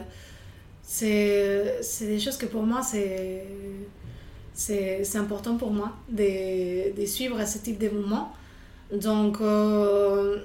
[0.82, 3.44] c'est des choses que pour moi, c'est
[4.58, 8.34] c'est important pour moi de, suivre ce type de mouvement.
[8.92, 10.40] Donc, euh,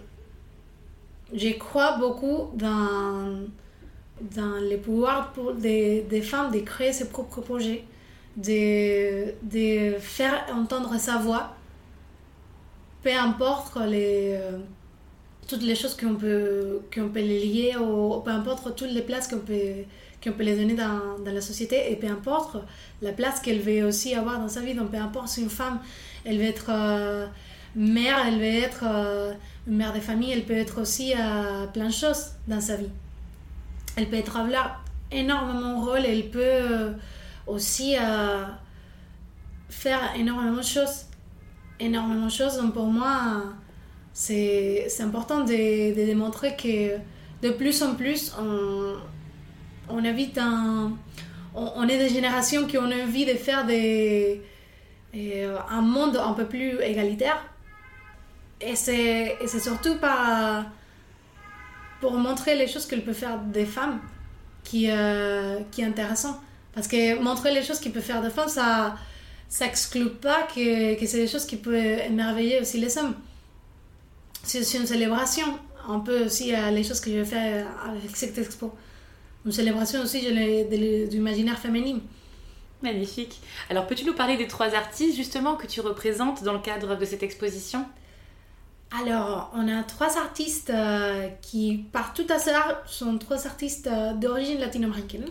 [1.32, 3.40] je crois beaucoup dans,
[4.20, 7.84] dans le pouvoir des, femmes de créer ses propres projets,
[8.36, 11.54] de, de faire entendre sa voix,
[13.02, 14.38] peu importe les,
[15.48, 19.38] toutes les choses qu'on peut, qu'on peut lier, ou peu importe toutes les places qu'on
[19.38, 19.84] peut
[20.22, 22.56] qu'on peut les donner dans, dans, la société et peu importe
[23.00, 24.74] la place qu'elle veut aussi avoir dans sa vie.
[24.74, 25.80] Donc peu importe si une femme,
[26.24, 27.26] elle veut être euh,
[27.74, 29.32] mère, elle veut être euh,
[29.66, 32.90] une mère de famille, elle peut être aussi euh, plein de choses dans sa vie.
[33.96, 36.94] Elle peut être avoir énormément de rôle, elle peut
[37.46, 37.94] aussi
[39.68, 41.06] faire énormément de choses.
[41.78, 42.56] Énormément de choses.
[42.56, 43.42] Donc pour moi,
[44.14, 46.96] c'est important de, de démontrer que
[47.42, 48.94] de plus en plus, on,
[49.88, 50.92] on un,
[51.54, 54.40] on, est des générations qui ont envie de faire des,
[55.14, 57.42] euh, un monde un peu plus égalitaire.
[58.60, 60.64] Et c'est, c'est surtout pas
[62.00, 64.00] pour montrer les choses qu'elles peuvent faire des femmes
[64.64, 66.40] qui, euh, qui est intéressant.
[66.74, 68.94] Parce que montrer les choses qu'ils peuvent faire des femmes, ça
[69.60, 73.14] n'exclut pas que, que c'est des choses qui peuvent émerveiller aussi les hommes.
[74.44, 75.46] C'est aussi une célébration,
[75.88, 78.74] un peu aussi euh, les choses que je faire avec cette expo
[79.44, 81.98] une célébration aussi de l'imaginaire féminin.
[82.82, 83.40] Magnifique.
[83.70, 87.04] Alors, peux-tu nous parler des trois artistes justement que tu représentes dans le cadre de
[87.04, 87.84] cette exposition?
[89.00, 94.58] Alors, on a trois artistes euh, qui, par tout hasard, sont trois artistes euh, d'origine
[94.58, 95.26] latino-américaine.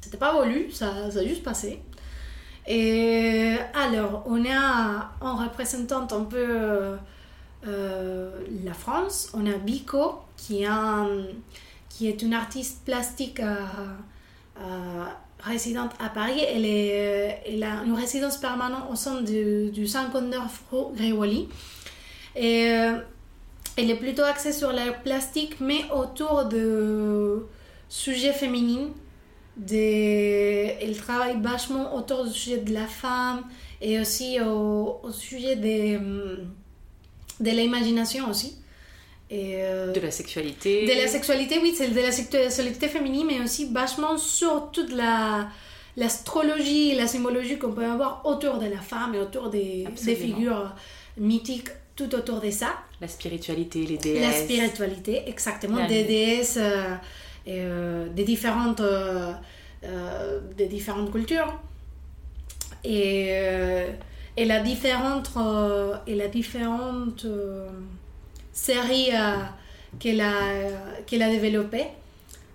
[0.00, 1.80] C'était pas voulu, ça, ça, a juste passé.
[2.68, 6.96] Et alors, on a en représentante un peu
[7.66, 8.30] euh,
[8.64, 11.08] la France, on a Bico, qui est un
[11.96, 13.56] qui est une artiste plastique euh,
[14.60, 15.04] euh,
[15.40, 16.40] résidente à Paris.
[16.46, 21.48] Elle, est, euh, elle, a une résidence permanente au sein du, du 59 Gréwoli.
[22.34, 22.64] Et
[23.78, 27.46] elle est plutôt axée sur la plastique, mais autour de
[27.88, 28.90] sujets féminins.
[29.66, 33.44] elle travaille vachement autour du sujet de la femme
[33.80, 36.44] et aussi au, sujet de,
[37.40, 38.58] de l'imagination aussi.
[39.28, 40.86] Et euh, de la sexualité.
[40.86, 45.48] De la sexualité, oui, c'est de la sexualité féminine, mais aussi vachement sur toute la
[45.98, 50.74] l'astrologie, la symbologie qu'on peut avoir autour de la femme et autour des, des, figures
[51.16, 52.74] mythiques tout autour de ça.
[53.00, 54.20] La spiritualité, les déesses.
[54.20, 56.94] La spiritualité, exactement, des déesses euh,
[57.48, 58.82] euh, des, différentes,
[60.58, 61.58] des différentes cultures.
[62.84, 63.30] Et,
[64.36, 65.30] et la différente,
[66.06, 67.26] et la différente
[68.56, 69.36] série euh,
[69.98, 70.40] qu'elle a,
[71.06, 71.86] qu'elle a développée,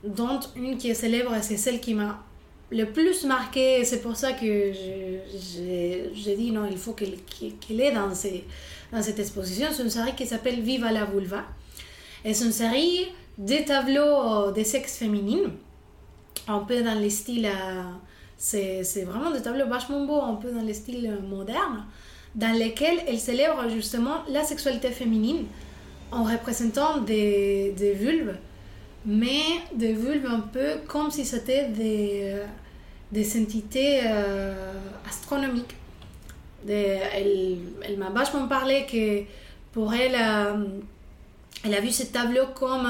[0.03, 2.19] dont une qui est célèbre, c'est celle qui m'a
[2.71, 3.85] le plus marqué.
[3.85, 7.17] C'est pour ça que j'ai dit non, il faut qu'elle
[7.59, 8.45] qu'elle est dans, ces,
[8.91, 9.67] dans cette exposition.
[9.71, 11.43] C'est une série qui s'appelle Viva la vulva.
[12.25, 15.51] Et c'est une série des tableaux de sexe féminin,
[16.47, 17.45] un peu dans les styles.
[17.45, 17.83] Euh,
[18.37, 21.85] c'est vraiment des tableaux vachement beaux, un peu dans les styles modernes,
[22.33, 25.45] dans lesquels elle célèbre justement la sexualité féminine
[26.11, 28.35] en représentant des, vulves,
[29.05, 29.41] mais
[29.73, 32.33] des vulves un peu comme si c'était des,
[33.15, 34.73] euh, entités euh,
[35.07, 35.75] astronomiques.
[36.67, 39.23] elle, elle m'a vachement parlé que
[39.71, 40.65] pour elle, euh,
[41.63, 42.89] elle a vu ce tableau comme,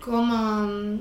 [0.00, 0.98] comme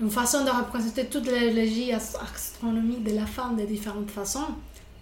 [0.00, 4.46] une façon de représenter toute l'énergie astronomique de la femme de différentes façons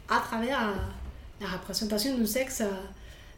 [0.09, 0.75] à travers
[1.41, 2.63] la représentation du sexe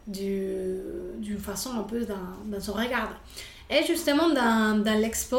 [0.07, 3.19] d'une façon un peu dans, son regard.
[3.69, 5.37] Et justement, dans, dans l'expo,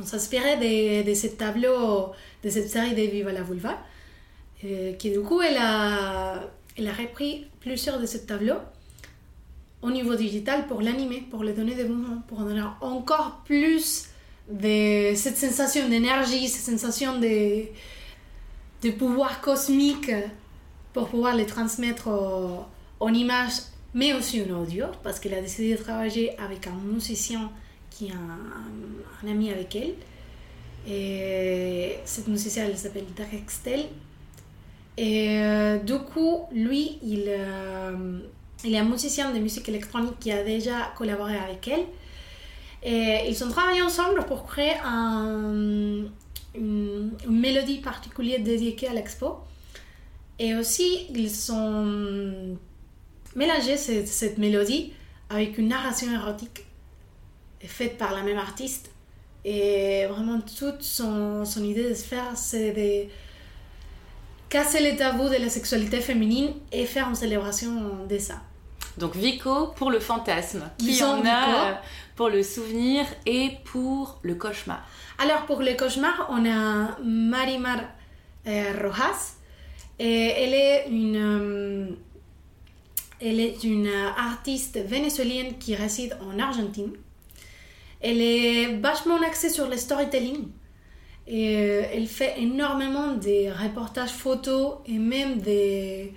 [0.00, 2.12] on s'inspirait de, de ce tableau,
[2.42, 3.78] de cette série de Viva la Vulva,
[4.64, 6.40] euh, qui du coup, elle a,
[6.76, 8.60] elle a repris plusieurs de ces tableaux
[9.82, 14.06] au niveau digital pour l'animer, pour les donner des mouvements, pour donner encore plus
[14.50, 17.64] de cette sensation d'énergie, cette sensation de,
[18.82, 20.10] de pouvoir cosmique
[20.92, 22.08] pour pouvoir les transmettre
[23.00, 23.52] en image,
[23.92, 27.50] mais aussi en audio, parce qu'elle a décidé de travailler avec un musicien
[27.90, 29.94] qui est un, ami avec elle.
[30.86, 33.86] Et cette musicienne, elle s'appelle Derek Stell.
[34.96, 38.18] Et euh, du coup, lui, il, euh,
[38.64, 41.86] il est un musicien de musique électronique qui a déjà collaboré avec elle.
[42.82, 46.04] Et ils ont travaillé ensemble pour créer un,
[46.54, 49.38] une, mélodie particulière dédiée à l'expo.
[50.38, 52.58] Et aussi, ils ont
[53.34, 54.92] mélangé cette, cette, mélodie
[55.30, 56.64] avec une narration érotique
[57.64, 58.90] faite par la même artiste.
[59.44, 63.08] Et vraiment, toute son, son idée de se faire, c'est de
[64.48, 68.36] casser les tabous de la sexualité féminine et faire une célébration de ça.
[68.98, 71.74] Donc Vico pour le fantasme, qui en a euh,
[72.14, 74.86] pour le souvenir et pour le cauchemar.
[75.18, 77.80] Alors pour le cauchemar, on a Marimar
[78.46, 79.34] euh, Rojas.
[79.98, 81.86] Et elle est une, euh,
[83.24, 86.92] elle est une artiste vénézuélienne qui réside en Argentine.
[88.00, 90.48] Elle est vachement axée sur le storytelling.
[91.26, 96.12] Et elle fait énormément de reportages photos et même des,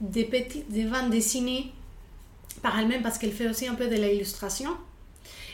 [0.00, 1.72] des petites des bandes dessinées
[2.62, 4.70] par elle-même parce qu'elle fait aussi un peu de l'illustration.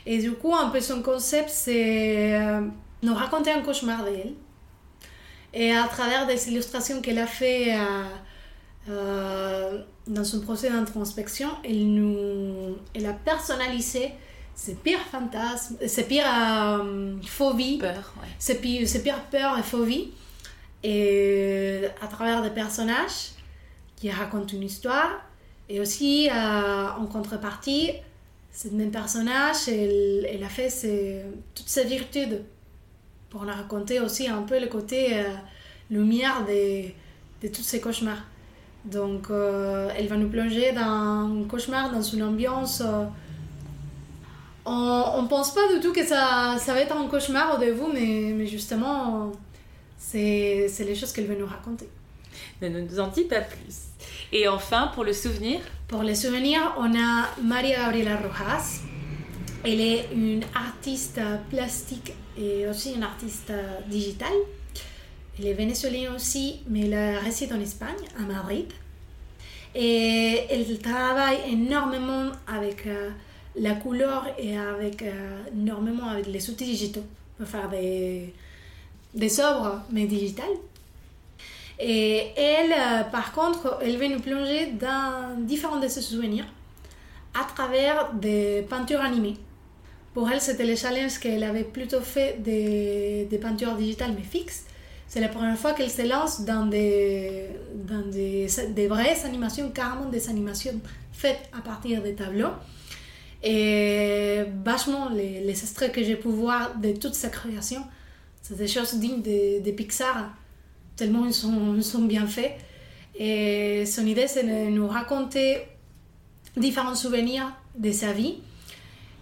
[0.05, 2.61] Et du coup, un peu son concept, c'est euh,
[3.03, 4.35] nous raconter un cauchemar d'elle.
[5.55, 8.05] Et à travers des illustrations qu'elle a fait euh,
[8.89, 14.11] euh, dans son procès d'introspection, elle, nous, elle a personnalisé
[14.55, 16.25] ses pires fantasmes, ses pires
[17.27, 20.11] phobies, peur, ses, pires, ses pires peurs et phobies.
[20.83, 23.33] Et à travers des personnages
[23.97, 25.11] qui racontent une histoire
[25.71, 27.93] et aussi, euh, en contrepartie,
[28.51, 31.23] cette même personnage, elle, elle a fait ses,
[31.55, 32.43] toutes ses virtudes
[33.31, 35.33] pour nous raconter aussi un peu le côté euh,
[35.89, 36.87] lumière de,
[37.41, 38.25] de tous ces cauchemars.
[38.85, 42.83] Donc, euh, elle va nous plonger dans un cauchemar, dans une ambiance.
[44.65, 47.81] on ne pense pas du tout que ça, ça va être un cauchemar au début,
[47.93, 49.33] mais, mais justement,
[49.99, 51.89] c'est les choses qu'elle veut nous raconter.
[52.63, 53.89] Ne nous en dis pas plus.
[54.33, 55.61] Et enfin, pour le souvenir?
[55.89, 58.81] Pour le souvenir, on a Maria Gabriela Rojas.
[59.65, 63.53] Elle est une artiste plastique et aussi une artiste
[63.89, 64.29] digitale.
[65.39, 68.67] Elle est vénézuélienne aussi, mais elle réside en Espagne, à Madrid.
[69.75, 73.11] Et elle travaille énormément avec euh,
[73.57, 77.05] la couleur et avec euh, énormément avec les outils digitaux
[77.39, 78.35] pour faire des,
[79.15, 80.47] des œuvres, mais digitales.
[81.79, 86.45] Et elle, euh, par contre, elle veut nous plonger dans différents de ses souvenirs
[87.33, 89.37] à travers des peintures animées.
[90.13, 94.65] Pour elle, c'était le challenge qu'elle avait plutôt fait des, des peintures digitales mais fixes.
[95.11, 98.47] C'est la première fois qu'elle se lance dans des, dans des,
[98.87, 100.81] vraies animations, carrément des animations
[101.13, 102.53] faites à partir des tableaux.
[103.43, 107.83] Et vachement, les, les extraits que j'ai pu voir de toute sa création,
[108.41, 110.31] c'est des choses dignes de, de Pixar
[110.95, 112.53] tellement ils sont, sont bien faits.
[113.17, 115.63] Et son idée, c'est de nous raconter
[116.57, 118.37] différents souvenirs de sa vie.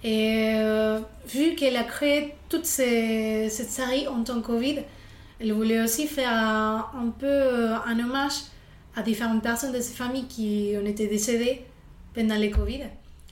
[0.04, 4.80] Et euh, vu qu'elle a créé toute cette série en temps Covid,
[5.40, 8.42] elle voulait aussi faire un, peu euh, un hommage
[8.96, 11.64] à différentes personnes de sa famille qui ont été décédées
[12.14, 12.82] pendant le Covid.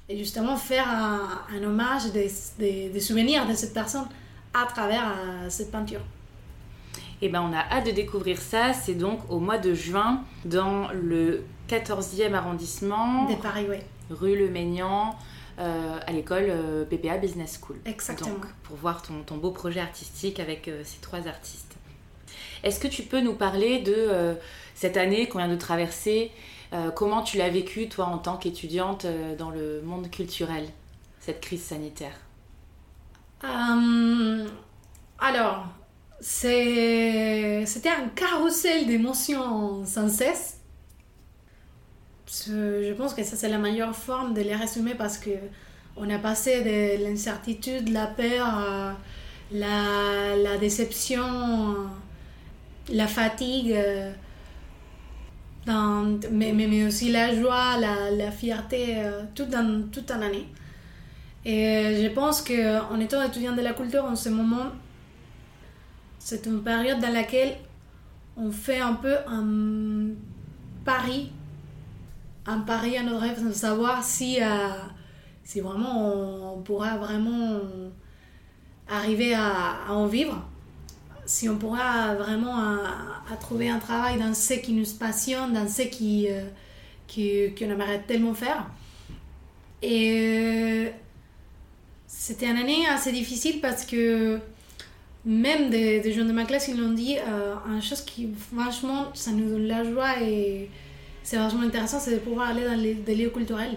[0.09, 4.07] Et justement faire un, hommage des, souvenirs de cette personne
[4.55, 6.01] à travers euh, cette peinture.
[7.23, 8.73] Et eh ben, on a hâte de découvrir ça.
[8.75, 13.25] C'est donc au mois de juin dans le 14e arrondissement.
[13.25, 13.79] De Paris, oui.
[14.11, 15.16] Rue Le Maignan.
[15.59, 17.79] Euh, à l'école euh, PPA Business School.
[17.87, 18.29] Exactement.
[18.29, 21.65] Donc, pour voir ton, ton, beau projet artistique avec euh, ces trois artistes.
[22.62, 24.37] Est-ce que tu peux nous parler de
[24.75, 26.31] cette année qu'on vient de traverser
[26.95, 29.07] Comment tu l'as vécu, toi, en tant qu'étudiante
[29.38, 30.64] dans le monde culturel,
[31.21, 32.19] cette crise sanitaire?
[35.19, 35.66] Alors,
[36.21, 40.61] c'était un carrousel d'émotions sans cesse.
[42.47, 45.31] Je pense que ça c'est la meilleure forme de les résumer parce que
[45.97, 48.94] on a passé de l'incertitude, la peur,
[49.52, 51.87] la, déception,
[52.93, 53.75] la fatigue,
[55.67, 58.97] dans, mais, aussi la joie, la, fierté,
[59.37, 60.47] dans toute une année.
[61.45, 64.67] Et je pense qu'en étant étudiant de la culture en ce moment,
[66.19, 67.57] c'est une période dans laquelle
[68.37, 70.09] on fait un peu un
[70.85, 71.31] pari,
[72.47, 74.71] un pari à nos rêves, de savoir si, euh,
[75.45, 77.61] si vraiment on, pourra vraiment
[78.89, 80.45] arriver à, en vivre,
[81.27, 82.79] si on pourra vraiment
[83.40, 86.44] trouver un travail dans ce qui nous passionne, dans ce qui, euh,
[87.06, 88.66] qui, aimerait tellement faire.
[89.83, 90.90] Et
[92.06, 94.40] c'était une année assez difficile parce que
[95.24, 99.33] même des, gens de ma classe, ils l'ont dit, euh, une chose qui, franchement, ça
[99.33, 100.70] nous donne la joie et
[101.22, 103.77] c'est vachement intéressant, c'est de pouvoir aller dans les, des lieux culturels.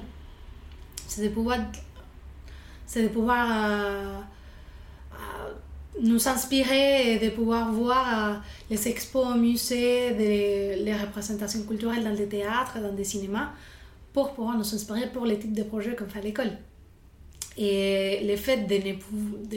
[1.07, 1.57] C'est de pouvoir,
[2.85, 4.19] c'est de pouvoir euh, euh,
[6.01, 8.35] nous inspirer de pouvoir voir euh,
[8.69, 13.49] les expos au musée, les représentations culturelles dans des théâtres, dans des cinémas,
[14.13, 16.51] pour pouvoir nous inspirer pour les types de projets qu'on fait à l'école.
[17.57, 18.75] Et le fait de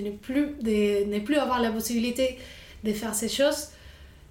[0.01, 2.39] ne, plus, avoir la possibilité
[2.83, 3.69] de faire ces choses,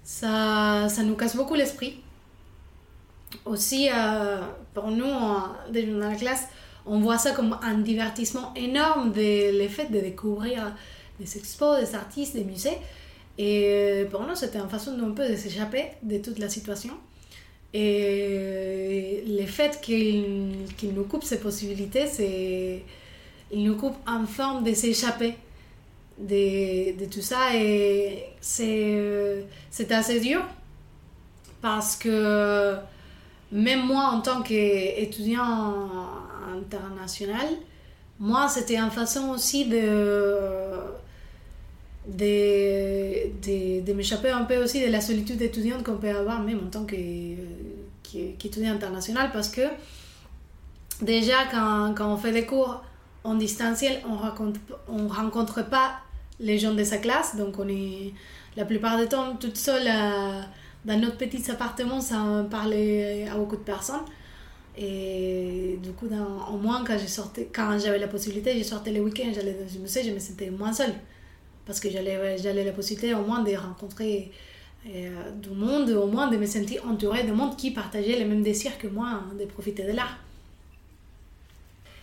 [0.04, 2.02] ça, ça nous casse beaucoup l'esprit.
[3.46, 4.42] Aussi, euh,
[4.74, 6.48] pour nous, dans la classe,
[6.84, 10.74] on voit ça comme un divertissement énorme, de, le fait de découvrir
[11.22, 12.78] des expos, des artistes, des musées.
[13.38, 16.94] Et pour nous, c'était une façon un peu de s'échapper de toute la situation.
[17.74, 22.82] Et le fait qu'il qu'il nous coupe ces possibilités, c'est.
[23.50, 25.34] Il nous coupe en forme de s'échapper
[26.18, 27.54] de, de tout ça.
[27.54, 30.42] Et c'est c'est assez dur
[31.62, 32.76] parce que
[33.52, 35.88] même moi, en tant qu'étudiant
[36.56, 37.46] international,
[38.18, 39.80] moi, c'était une façon aussi de,
[42.06, 46.60] de, de, de m'échapper un peu aussi de la solitude étudiante qu'on peut avoir, même
[46.66, 49.62] en tant qu'étudiant international, parce que
[51.00, 52.82] déjà, quand, quand on fait des cours
[53.24, 55.92] en distanciel, on rencontre, on rencontre pas
[56.40, 58.12] les gens de sa classe, donc on est
[58.56, 60.46] la plupart du temps toute seule à-
[60.84, 64.02] dans notre petit appartement sans parler à beaucoup de personnes.
[64.76, 69.52] Et du coup, dans, au moins, quand j'avais la possibilité, je sortais les week-ends, j'allais
[69.54, 70.94] dans un musée, je me sentais moins seule.
[71.66, 74.32] Parce que j'allais la possibilité au moins de rencontrer
[74.86, 78.42] euh, du monde, au moins de me sentir entourée de monde qui partageait les mêmes
[78.42, 80.18] désirs que moi, hein, de profiter de l'art.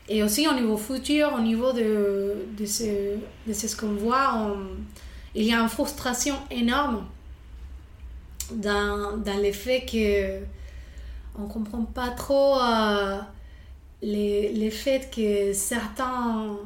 [0.08, 4.58] Et aussi au niveau futur, au niveau de, de ce, de ce qu'on voit,
[5.36, 7.06] il y a une frustration énorme
[8.52, 10.40] dans, dans le fait que
[11.38, 13.20] on comprend pas trop euh,
[14.02, 16.58] les, les faits que certains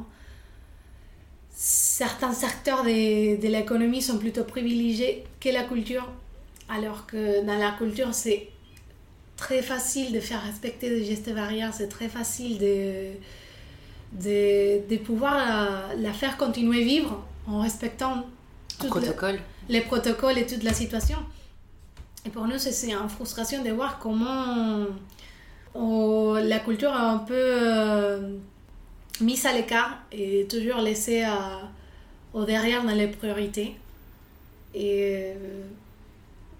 [1.65, 6.05] certains secteurs de, de l'économie sont plutôt privilégiés que la culture
[6.67, 8.49] alors que dans la culture c'est
[9.37, 13.11] très facile de faire respecter des gestes barrières c'est très facile de
[14.11, 18.25] de, de pouvoir la, la faire continuer vivre en respectant
[18.89, 19.39] protocole.
[19.69, 21.17] les protocoles et toute la situation.
[22.25, 24.85] Et pour nous, c'est- une frustration de voir comment
[25.73, 28.35] on- la culture est un peu euh,
[29.21, 31.61] mise à l'écart et toujours laissée à-
[32.33, 33.75] au derrière dans les priorités.
[34.73, 35.63] Et euh,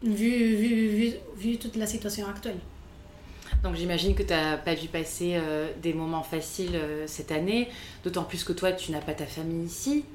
[0.04, 2.60] vu, vu, vu, vu toute la situation actuelle.
[3.64, 7.70] Donc j'imagine que tu n'as pas dû passer euh, des moments faciles euh, cette année,
[8.04, 10.06] d'autant plus que toi, tu n'as pas ta famille ici.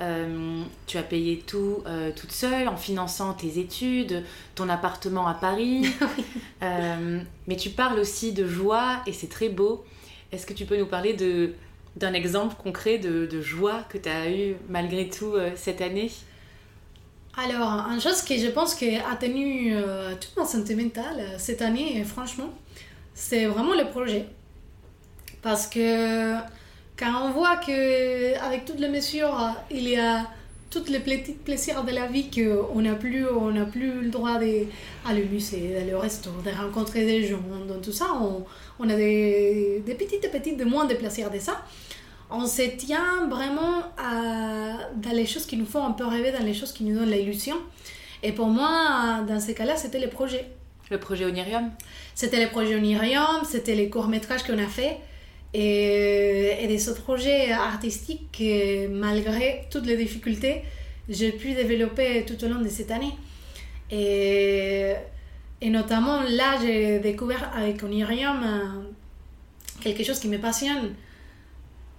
[0.00, 1.84] Euh, tu as payé tout
[2.16, 4.24] toute seule en finançant tes études,
[4.56, 5.86] ton appartement à Paris.
[6.60, 9.84] Mais tu parles aussi de joie et c'est très beau.
[10.32, 11.52] Est-ce que tu peux nous parler de,
[11.96, 16.10] d'un exemple concret de, de joie que tu as eu malgré tout euh, cette année?
[17.36, 21.34] Alors, une chose que je pense qui a tenu euh, toute ma santé mentale euh,
[21.36, 22.50] cette année, et franchement,
[23.12, 24.26] c'est vraiment le projet.
[25.42, 26.36] Parce que
[26.96, 30.26] quand on voit que avec toutes les mesures, euh, il y a
[30.74, 34.68] tous les petits plaisirs de la vie qu'on n'a plus, on plus le droit d'aller
[35.06, 38.44] au musée, d'aller au resto, de rencontrer des gens, dans tout ça, on,
[38.78, 41.64] on a des, des petites et petites de moins de plaisirs de ça
[42.30, 46.44] on se tient vraiment à, dans les choses qui nous font un peu rêver, dans
[46.44, 47.56] les choses qui nous donnent l'illusion.
[48.22, 50.46] Et pour moi, dans ces cas-là, c'était les projets.
[50.90, 51.70] Le projet Onirium?
[52.14, 54.98] C'était les projets Onirium, c'était les courts-métrages qu'on a fait
[55.54, 60.62] et, et des autres projets artistiques que, malgré toutes les difficultés,
[61.08, 63.14] j'ai pu développer tout au long de cette année.
[63.90, 64.94] Et,
[65.60, 68.82] et notamment, là, j'ai découvert avec Onirium euh,
[69.80, 70.94] quelque chose qui me passionne.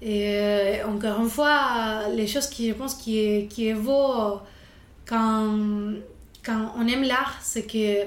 [0.01, 3.75] Et euh, encore une fois, les choses qui, je pense, qui qui est
[5.05, 5.93] quand,
[6.43, 8.03] quand on aime l'art, c'est que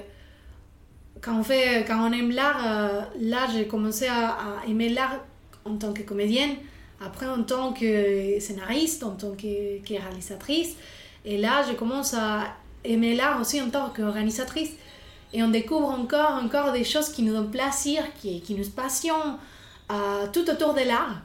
[1.23, 4.37] quand on, fait, quand on aime l'art, euh, là, j'ai commencé à
[4.69, 5.25] aimer l'art
[5.69, 6.57] en tant que comédienne,
[7.01, 10.77] après en tant que scénariste, en tant que, réalisatrice.
[11.25, 12.45] Et là, je commence à
[12.85, 14.73] aimer l'art aussi en tant qu'organisatrice.
[15.33, 19.37] Et on découvre encore, encore des choses qui nous donnent plaisir, qui, qui nous passionnent
[19.91, 21.23] euh, tout autour de l'art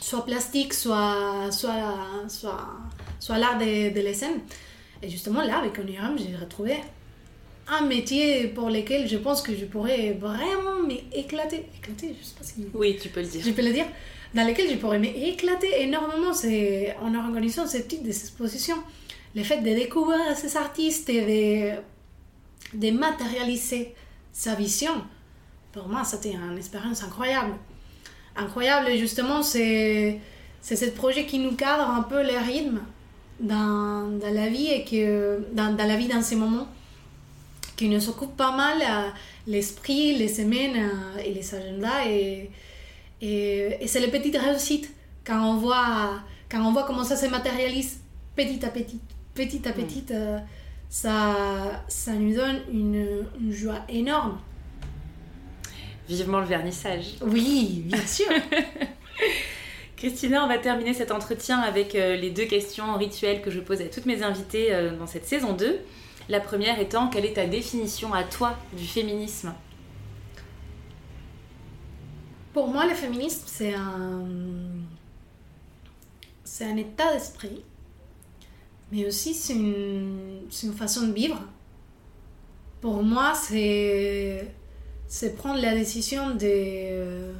[0.00, 2.66] soit plastique, soit, soit, soit,
[3.18, 4.40] soit l'art de, de la scène.
[5.02, 6.76] Et justement, là, avec Oniram, j'ai retrouvé
[7.68, 11.64] un métier pour lequel je pense que je pourrais vraiment m'éclater.
[11.78, 13.42] Éclater, je sais pas si Oui, tu peux le dire.
[13.44, 13.86] je peux le dire.
[14.34, 18.76] dans lesquelles je pourrais m'éclater énormément c'est en organisant ce type d'exposition.
[19.34, 21.76] Le fait de découvrir ces artistes et
[22.74, 23.94] de, de matérialiser
[24.32, 24.92] sa vision,
[25.72, 27.52] pour moi, c'était une expérience incroyable.
[28.36, 30.20] Incroyable, justement, c'est
[30.62, 32.80] ce projet qui nous cadre un peu le rythme
[33.40, 36.68] dans, dans la vie et que dans, dans, la vie dans ces moments
[37.76, 39.10] qui nous occupe pas mal euh,
[39.46, 42.50] l'esprit, les semaines euh, et les agendas et,
[43.20, 44.90] et, et c'est les petites réussites
[45.24, 46.20] quand on voit
[46.50, 48.00] quand on voit comment ça se matérialise
[48.34, 49.00] petit à petit
[49.34, 50.38] petit à petit euh,
[50.88, 54.38] ça ça nous donne une, une joie énorme
[56.08, 57.16] Vivement le vernissage.
[57.20, 58.28] Oui, bien sûr.
[59.96, 63.86] Christina, on va terminer cet entretien avec les deux questions rituelles que je pose à
[63.86, 64.70] toutes mes invitées
[65.00, 65.80] dans cette saison 2.
[66.28, 69.54] La première étant, quelle est ta définition à toi du féminisme?
[72.52, 74.26] Pour moi, le féminisme, c'est un...
[76.42, 77.62] C'est un état d'esprit,
[78.90, 80.40] mais aussi c'est une...
[80.62, 81.38] une façon de vivre.
[82.80, 84.48] Pour moi, c'est
[85.36, 87.32] prendre la décision de,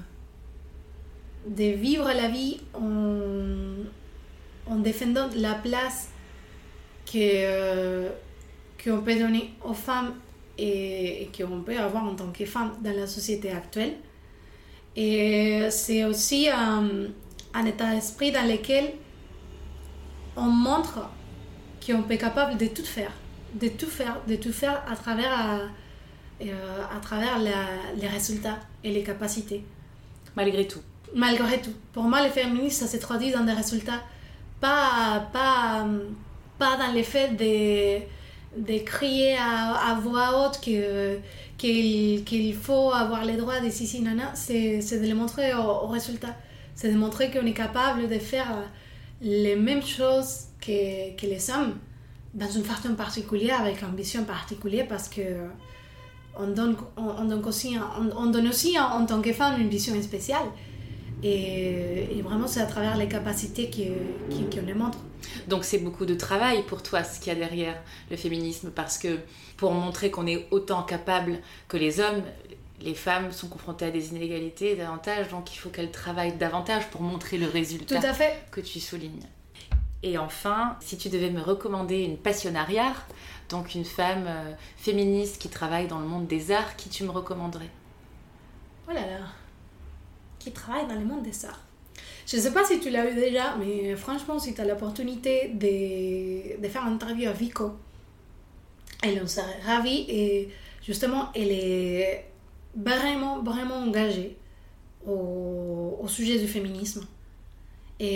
[1.49, 3.85] de vivre la vie en,
[4.67, 6.11] en défendant la place
[7.07, 8.11] que euh,
[8.87, 10.15] qu'on peut donner aux femmes
[10.57, 13.95] et, et qu'on peut avoir en tant que femme dans la société actuelle.
[14.95, 16.89] Et c'est aussi un,
[17.53, 18.93] un état d'esprit dans lequel
[20.37, 21.11] on montre
[21.85, 23.13] qu'on peut être capable de tout faire,
[23.55, 25.71] de tout faire, de tout faire à travers
[26.43, 29.65] euh, à travers les résultats et les capacités.
[30.35, 30.81] Malgré tout.
[31.15, 31.73] Malgré tout.
[31.93, 34.03] Pour moi, les féministes, ça se traduit dans des résultats.
[34.61, 35.87] Pas, pas,
[36.59, 38.05] pas dans l'effet de,
[38.57, 41.19] de crier à, voix haute que,
[41.59, 44.35] qu'il, faut avoir les droits des si, nana.
[44.35, 46.35] C'est, de les montrer au, résultat.
[46.75, 48.49] C'est de montrer qu'on est capable de faire
[49.21, 51.75] les mêmes choses que, que les hommes
[52.35, 55.23] dans une façon particulière, avec une ambition particulière, parce que
[56.39, 57.77] on donne, on, donne aussi,
[58.17, 60.47] on, donne aussi en, tant que femme une vision spéciale.
[61.23, 64.99] Et, vraiment, c'est à travers les capacités qu'on les montre.
[65.49, 67.77] Donc c'est beaucoup de travail pour toi ce qu'il y a derrière
[68.11, 69.19] le féminisme parce que
[69.57, 71.39] pour montrer qu'on est autant capable
[71.69, 72.23] que les hommes,
[72.81, 77.01] les femmes sont confrontées à des inégalités davantage, donc il faut qu'elles travaillent davantage pour
[77.01, 78.45] montrer le résultat Tout à fait.
[78.51, 79.27] que tu soulignes.
[80.03, 82.93] Et enfin, si tu devais me recommander une passionnariat,
[83.49, 87.11] donc une femme euh, féministe qui travaille dans le monde des arts, qui tu me
[87.11, 87.71] recommanderais?
[88.89, 89.27] Oh là là
[90.47, 91.61] Qui travaille dans le monde des arts.
[92.25, 95.49] Je ne sais pas si tu l'as eu déjà, mais franchement, si tu as l'opportunité
[95.49, 97.73] de, faire une interview à Vico,
[99.03, 100.49] elle en serait ravie et
[100.85, 102.27] justement, elle est
[102.77, 104.37] vraiment, vraiment engagée
[105.05, 107.05] au, sujet du féminisme.
[107.99, 108.15] Et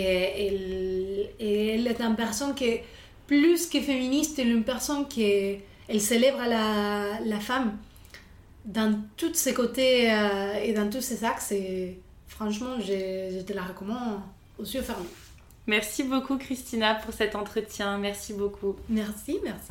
[1.37, 2.77] elle, est une personne qui
[3.27, 5.57] plus que féministe, elle est une personne qui
[5.89, 7.77] elle célèbre la, femme
[8.63, 11.53] dans tous ses côtés euh, et dans tous ses axes.
[12.41, 14.19] Franchement, je, te la recommande
[14.57, 15.05] aux yeux fermés.
[15.67, 17.99] Merci beaucoup Christina pour cet entretien.
[17.99, 18.77] Merci beaucoup.
[18.89, 19.67] Merci, merci.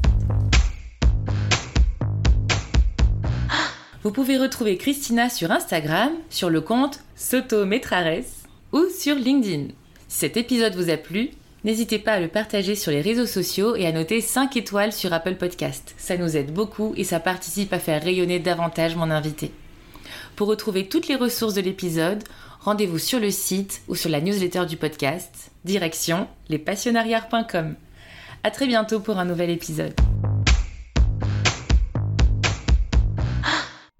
[4.05, 9.75] Vous pouvez retrouver Christina sur Instagram, sur le compte Soto Metrares ou sur LinkedIn.
[10.07, 11.31] Si cet épisode vous a plu,
[11.63, 15.13] N'hésitez pas à le partager sur les réseaux sociaux et à noter 5 étoiles sur
[15.13, 15.95] Apple Podcast.
[15.99, 19.53] Ça nous aide beaucoup et ça participe à faire rayonner davantage mon invité.
[20.37, 22.25] Pour retrouver toutes les ressources de l'épisode,
[22.61, 27.75] rendez-vous sur le site ou sur la newsletter du podcast, direction lespassionnariats.com.
[28.43, 29.95] À très bientôt pour un nouvel épisode.